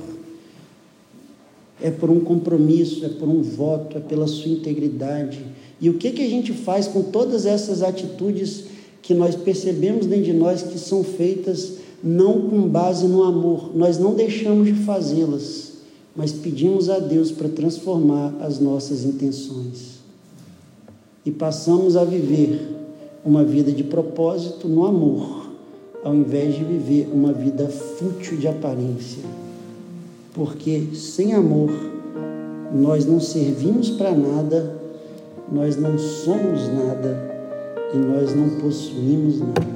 é 1.80 1.90
por 1.90 2.08
um 2.08 2.20
compromisso, 2.20 3.04
é 3.04 3.08
por 3.10 3.28
um 3.28 3.42
voto, 3.42 3.98
é 3.98 4.00
pela 4.00 4.26
sua 4.26 4.50
integridade. 4.50 5.44
E 5.78 5.90
o 5.90 5.94
que, 5.94 6.10
que 6.10 6.22
a 6.22 6.28
gente 6.28 6.54
faz 6.54 6.88
com 6.88 7.02
todas 7.02 7.44
essas 7.44 7.82
atitudes 7.82 8.64
que 9.02 9.12
nós 9.12 9.34
percebemos 9.34 10.06
dentro 10.06 10.24
de 10.24 10.32
nós 10.32 10.62
que 10.62 10.78
são 10.78 11.04
feitas 11.04 11.74
não 12.02 12.48
com 12.48 12.62
base 12.62 13.06
no 13.06 13.22
amor? 13.22 13.76
Nós 13.76 13.98
não 13.98 14.14
deixamos 14.14 14.66
de 14.66 14.74
fazê-las, 14.84 15.72
mas 16.16 16.32
pedimos 16.32 16.88
a 16.88 16.98
Deus 16.98 17.30
para 17.30 17.50
transformar 17.50 18.34
as 18.40 18.58
nossas 18.58 19.04
intenções. 19.04 19.96
E 21.26 21.30
passamos 21.30 21.96
a 21.96 22.04
viver 22.04 22.58
uma 23.22 23.44
vida 23.44 23.70
de 23.70 23.84
propósito 23.84 24.66
no 24.66 24.86
amor 24.86 25.45
ao 26.06 26.14
invés 26.14 26.54
de 26.54 26.62
viver 26.62 27.10
uma 27.12 27.32
vida 27.32 27.66
fútil 27.66 28.38
de 28.38 28.46
aparência. 28.46 29.24
Porque 30.32 30.90
sem 30.94 31.34
amor, 31.34 31.68
nós 32.72 33.04
não 33.04 33.18
servimos 33.18 33.90
para 33.90 34.12
nada, 34.12 34.72
nós 35.50 35.76
não 35.76 35.98
somos 35.98 36.68
nada 36.68 37.18
e 37.92 37.96
nós 37.98 38.32
não 38.36 38.50
possuímos 38.60 39.40
nada. 39.40 39.75